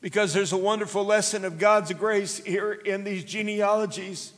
because 0.00 0.32
there's 0.32 0.52
a 0.52 0.56
wonderful 0.56 1.04
lesson 1.04 1.44
of 1.44 1.58
God's 1.58 1.92
grace 1.92 2.38
here 2.44 2.72
in 2.72 3.04
these 3.04 3.24
genealogies 3.24 4.32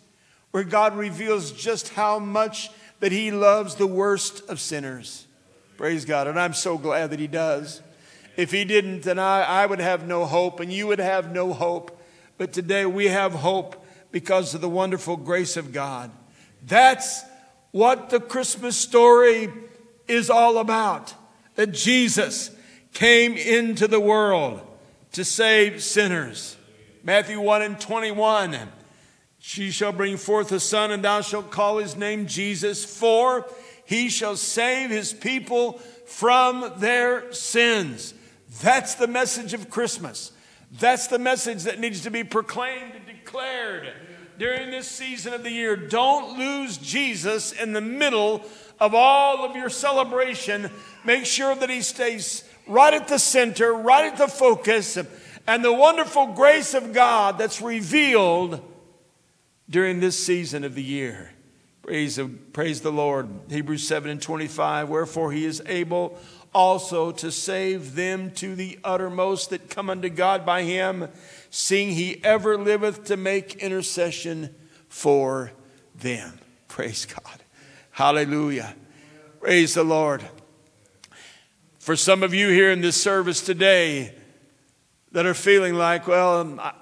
where 0.55 0.63
God 0.63 0.97
reveals 0.97 1.51
just 1.51 1.95
how 1.95 2.21
much 2.21 2.71
that 3.01 3.11
He 3.11 3.33
loves 3.33 3.75
the 3.75 3.89
worst 3.89 4.49
of 4.49 4.61
sinners. 4.61 5.27
Praise 5.77 6.05
God. 6.05 6.29
And 6.29 6.39
I'm 6.39 6.55
so 6.55 6.79
glad 6.79 7.11
that 7.11 7.19
He 7.19 7.27
does. 7.27 7.83
If 8.37 8.53
He 8.53 8.65
didn't, 8.65 9.03
then 9.03 9.19
I, 9.19 9.43
I 9.43 9.67
would 9.67 9.81
have 9.81 10.07
no 10.07 10.25
hope 10.25 10.61
and 10.61 10.73
you 10.73 10.87
would 10.87 11.01
have 11.01 11.33
no 11.33 11.53
hope. 11.53 12.01
But 12.39 12.53
today 12.53 12.87
we 12.87 13.09
have 13.09 13.33
hope 13.33 13.85
because 14.13 14.55
of 14.55 14.61
the 14.61 14.69
wonderful 14.69 15.17
grace 15.17 15.57
of 15.57 15.73
God. 15.73 16.13
That's 16.65 17.25
what 17.73 18.11
the 18.11 18.21
Christmas 18.21 18.77
story 18.77 19.53
is 20.07 20.31
all 20.31 20.59
about. 20.59 21.15
That 21.57 21.73
Jesus 21.73 22.53
came 22.93 23.37
into 23.37 23.89
the 23.89 23.99
world 23.99 24.61
to 25.15 25.25
save 25.25 25.83
sinners. 25.83 26.57
Matthew 27.03 27.41
1 27.41 27.63
and 27.63 27.81
21. 27.81 28.57
She 29.47 29.73
shall 29.73 29.93
bring 29.93 30.17
forth 30.17 30.51
a 30.53 30.59
son, 30.59 30.91
and 30.91 31.05
thou 31.05 31.21
shalt 31.21 31.51
call 31.51 31.77
his 31.77 31.97
name 31.97 32.27
Jesus, 32.27 32.83
for 32.83 33.47
he 33.85 34.09
shall 34.09 34.37
save 34.37 34.89
his 34.89 35.13
people 35.13 35.75
from 36.07 36.73
their 36.79 37.31
sins. 37.31 38.15
That's 38.63 38.95
the 38.95 39.07
message 39.07 39.53
of 39.53 39.69
Christmas. 39.69 40.33
That's 40.73 41.09
the 41.09 41.19
message 41.19 41.65
that 41.65 41.79
needs 41.79 42.01
to 42.05 42.11
be 42.11 42.25
proclaimed 42.25 42.95
and 42.95 43.05
declared 43.05 43.93
during 44.39 44.71
this 44.71 44.89
season 44.89 45.35
of 45.35 45.43
the 45.43 45.53
year. 45.53 45.77
Don't 45.77 46.39
lose 46.39 46.79
Jesus 46.79 47.53
in 47.53 47.75
the 47.75 47.83
middle 47.83 48.47
of 48.81 48.95
all 48.95 49.45
of 49.45 49.55
your 49.55 49.69
celebration. 49.69 50.71
Make 51.05 51.27
sure 51.27 51.55
that 51.55 51.69
he 51.69 51.83
stays 51.83 52.45
right 52.67 52.95
at 52.95 53.09
the 53.09 53.19
center, 53.19 53.75
right 53.75 54.11
at 54.11 54.17
the 54.17 54.27
focus, 54.27 54.97
and 55.47 55.63
the 55.63 55.73
wonderful 55.73 56.29
grace 56.29 56.73
of 56.73 56.95
God 56.95 57.37
that's 57.37 57.61
revealed 57.61 58.71
during 59.69 60.01
this 60.01 60.25
season 60.25 60.65
of 60.65 60.75
the 60.75 60.83
year. 60.83 61.31
Praise, 61.83 62.19
praise 62.53 62.81
the 62.81 62.93
Lord. 62.93 63.29
Hebrews 63.51 63.87
7 63.87 64.11
and 64.11 64.21
25. 64.23 64.89
Wherefore 64.89 65.33
he 65.33 65.45
is 65.45 65.63
able 65.67 66.19
also 66.55 67.13
to 67.13 67.31
save 67.31 67.95
them 67.95 68.31
to 68.31 68.55
the 68.55 68.79
uttermost 68.85 69.51
that 69.51 69.69
come 69.69 69.91
unto 69.91 70.09
God 70.09 70.47
by 70.47 70.63
him, 70.63 71.09
seeing 71.51 71.91
he 71.91 72.23
ever 72.25 72.57
liveth 72.57 73.05
to 73.05 73.17
make 73.17 73.57
intercession 73.57 74.55
for 74.89 75.53
them. 75.95 76.39
Praise 76.69 77.07
God. 77.07 77.43
Hallelujah. 77.91 78.75
Praise 79.41 79.75
the 79.75 79.85
Lord. 79.85 80.25
For 81.79 81.97
some 81.97 82.23
of 82.23 82.33
you 82.33 82.49
here 82.49 82.71
in 82.71 82.81
this 82.81 83.01
service 83.01 83.43
today 83.43 84.15
that 85.13 85.27
are 85.27 85.35
feeling 85.35 85.75
like, 85.75 86.07
well, 86.09 86.73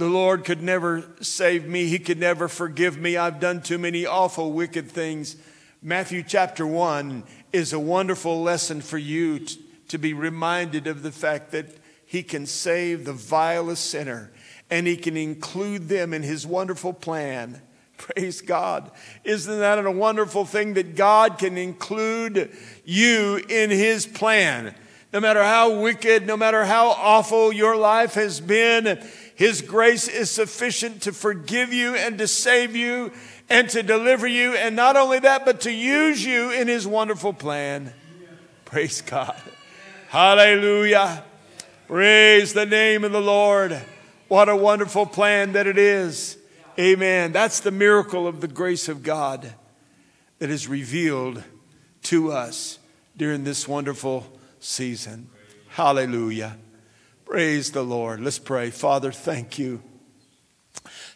the 0.00 0.08
Lord 0.08 0.44
could 0.44 0.62
never 0.62 1.04
save 1.20 1.68
me, 1.68 1.86
He 1.86 1.98
could 1.98 2.18
never 2.18 2.48
forgive 2.48 2.98
me, 2.98 3.16
I've 3.16 3.38
done 3.38 3.62
too 3.62 3.78
many 3.78 4.06
awful, 4.06 4.52
wicked 4.52 4.90
things. 4.90 5.36
Matthew 5.82 6.22
chapter 6.22 6.66
1 6.66 7.22
is 7.52 7.72
a 7.72 7.78
wonderful 7.78 8.42
lesson 8.42 8.80
for 8.80 8.98
you 8.98 9.40
to, 9.40 9.58
to 9.88 9.98
be 9.98 10.12
reminded 10.14 10.86
of 10.86 11.02
the 11.02 11.12
fact 11.12 11.52
that 11.52 11.76
He 12.06 12.22
can 12.22 12.46
save 12.46 13.04
the 13.04 13.12
vilest 13.12 13.90
sinner 13.90 14.32
and 14.70 14.86
He 14.86 14.96
can 14.96 15.16
include 15.16 15.88
them 15.88 16.14
in 16.14 16.22
His 16.22 16.46
wonderful 16.46 16.92
plan. 16.92 17.60
Praise 17.98 18.40
God. 18.40 18.90
Isn't 19.24 19.58
that 19.58 19.84
a 19.84 19.90
wonderful 19.90 20.46
thing 20.46 20.74
that 20.74 20.96
God 20.96 21.36
can 21.36 21.58
include 21.58 22.56
you 22.84 23.42
in 23.48 23.68
His 23.68 24.06
plan? 24.06 24.74
No 25.12 25.18
matter 25.18 25.42
how 25.42 25.80
wicked, 25.80 26.26
no 26.26 26.36
matter 26.36 26.64
how 26.64 26.90
awful 26.90 27.52
your 27.52 27.76
life 27.76 28.14
has 28.14 28.40
been, 28.40 29.02
His 29.40 29.62
grace 29.62 30.06
is 30.06 30.30
sufficient 30.30 31.00
to 31.04 31.12
forgive 31.12 31.72
you 31.72 31.94
and 31.94 32.18
to 32.18 32.28
save 32.28 32.76
you 32.76 33.10
and 33.48 33.70
to 33.70 33.82
deliver 33.82 34.26
you. 34.26 34.54
And 34.54 34.76
not 34.76 34.98
only 34.98 35.18
that, 35.20 35.46
but 35.46 35.62
to 35.62 35.72
use 35.72 36.22
you 36.22 36.50
in 36.50 36.68
His 36.68 36.86
wonderful 36.86 37.32
plan. 37.32 37.94
Praise 38.66 39.00
God. 39.00 39.40
Hallelujah. 40.10 41.24
Praise 41.88 42.52
the 42.52 42.66
name 42.66 43.02
of 43.02 43.12
the 43.12 43.20
Lord. 43.22 43.80
What 44.28 44.50
a 44.50 44.56
wonderful 44.56 45.06
plan 45.06 45.52
that 45.52 45.66
it 45.66 45.78
is. 45.78 46.36
Amen. 46.78 47.32
That's 47.32 47.60
the 47.60 47.70
miracle 47.70 48.26
of 48.26 48.42
the 48.42 48.46
grace 48.46 48.90
of 48.90 49.02
God 49.02 49.54
that 50.38 50.50
is 50.50 50.68
revealed 50.68 51.42
to 52.02 52.30
us 52.30 52.78
during 53.16 53.44
this 53.44 53.66
wonderful 53.66 54.30
season. 54.58 55.30
Hallelujah. 55.68 56.58
Praise 57.30 57.70
the 57.70 57.84
Lord. 57.84 58.18
Let's 58.18 58.40
pray. 58.40 58.70
Father, 58.70 59.12
thank 59.12 59.56
you. 59.56 59.80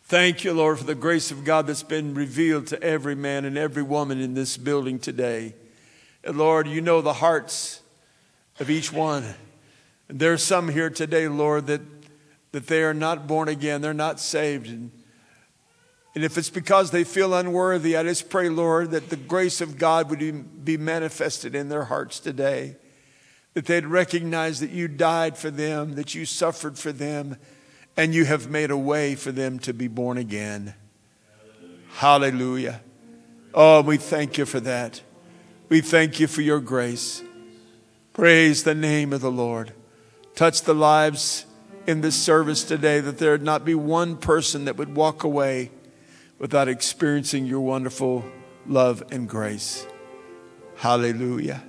Thank 0.04 0.44
you, 0.44 0.52
Lord, 0.52 0.78
for 0.78 0.84
the 0.84 0.94
grace 0.94 1.32
of 1.32 1.44
God 1.44 1.66
that's 1.66 1.82
been 1.82 2.14
revealed 2.14 2.68
to 2.68 2.80
every 2.80 3.16
man 3.16 3.44
and 3.44 3.58
every 3.58 3.82
woman 3.82 4.20
in 4.20 4.34
this 4.34 4.56
building 4.56 5.00
today. 5.00 5.54
And 6.22 6.38
Lord, 6.38 6.68
you 6.68 6.80
know 6.80 7.00
the 7.00 7.14
hearts 7.14 7.82
of 8.60 8.70
each 8.70 8.92
one. 8.92 9.24
And 10.08 10.20
there's 10.20 10.40
some 10.40 10.68
here 10.68 10.88
today, 10.88 11.26
Lord, 11.26 11.66
that, 11.66 11.80
that 12.52 12.68
they 12.68 12.84
are 12.84 12.94
not 12.94 13.26
born 13.26 13.48
again, 13.48 13.80
they're 13.80 13.92
not 13.92 14.20
saved. 14.20 14.68
And 14.68 14.92
and 16.14 16.22
if 16.22 16.38
it's 16.38 16.48
because 16.48 16.92
they 16.92 17.02
feel 17.02 17.34
unworthy, 17.34 17.96
I 17.96 18.04
just 18.04 18.30
pray, 18.30 18.48
Lord, 18.48 18.92
that 18.92 19.10
the 19.10 19.16
grace 19.16 19.60
of 19.60 19.78
God 19.78 20.10
would 20.10 20.64
be 20.64 20.76
manifested 20.76 21.56
in 21.56 21.70
their 21.70 21.86
hearts 21.86 22.20
today. 22.20 22.76
That 23.54 23.66
they'd 23.66 23.86
recognize 23.86 24.60
that 24.60 24.70
you 24.70 24.88
died 24.88 25.38
for 25.38 25.50
them, 25.50 25.94
that 25.94 26.14
you 26.14 26.26
suffered 26.26 26.78
for 26.78 26.92
them, 26.92 27.36
and 27.96 28.14
you 28.14 28.24
have 28.24 28.50
made 28.50 28.70
a 28.70 28.76
way 28.76 29.14
for 29.14 29.32
them 29.32 29.58
to 29.60 29.72
be 29.72 29.88
born 29.88 30.18
again. 30.18 30.74
Hallelujah. 31.94 32.80
Oh, 33.54 33.82
we 33.82 33.96
thank 33.96 34.36
you 34.36 34.46
for 34.46 34.58
that. 34.60 35.00
We 35.68 35.80
thank 35.80 36.18
you 36.18 36.26
for 36.26 36.42
your 36.42 36.60
grace. 36.60 37.22
Praise 38.12 38.64
the 38.64 38.74
name 38.74 39.12
of 39.12 39.20
the 39.20 39.30
Lord. 39.30 39.72
Touch 40.34 40.62
the 40.62 40.74
lives 40.74 41.46
in 41.86 42.00
this 42.00 42.20
service 42.20 42.64
today 42.64 42.98
that 43.00 43.18
there 43.18 43.32
would 43.32 43.42
not 43.42 43.64
be 43.64 43.74
one 43.74 44.16
person 44.16 44.64
that 44.64 44.76
would 44.76 44.96
walk 44.96 45.22
away 45.22 45.70
without 46.38 46.68
experiencing 46.68 47.46
your 47.46 47.60
wonderful 47.60 48.24
love 48.66 49.02
and 49.12 49.28
grace. 49.28 49.86
Hallelujah. 50.76 51.62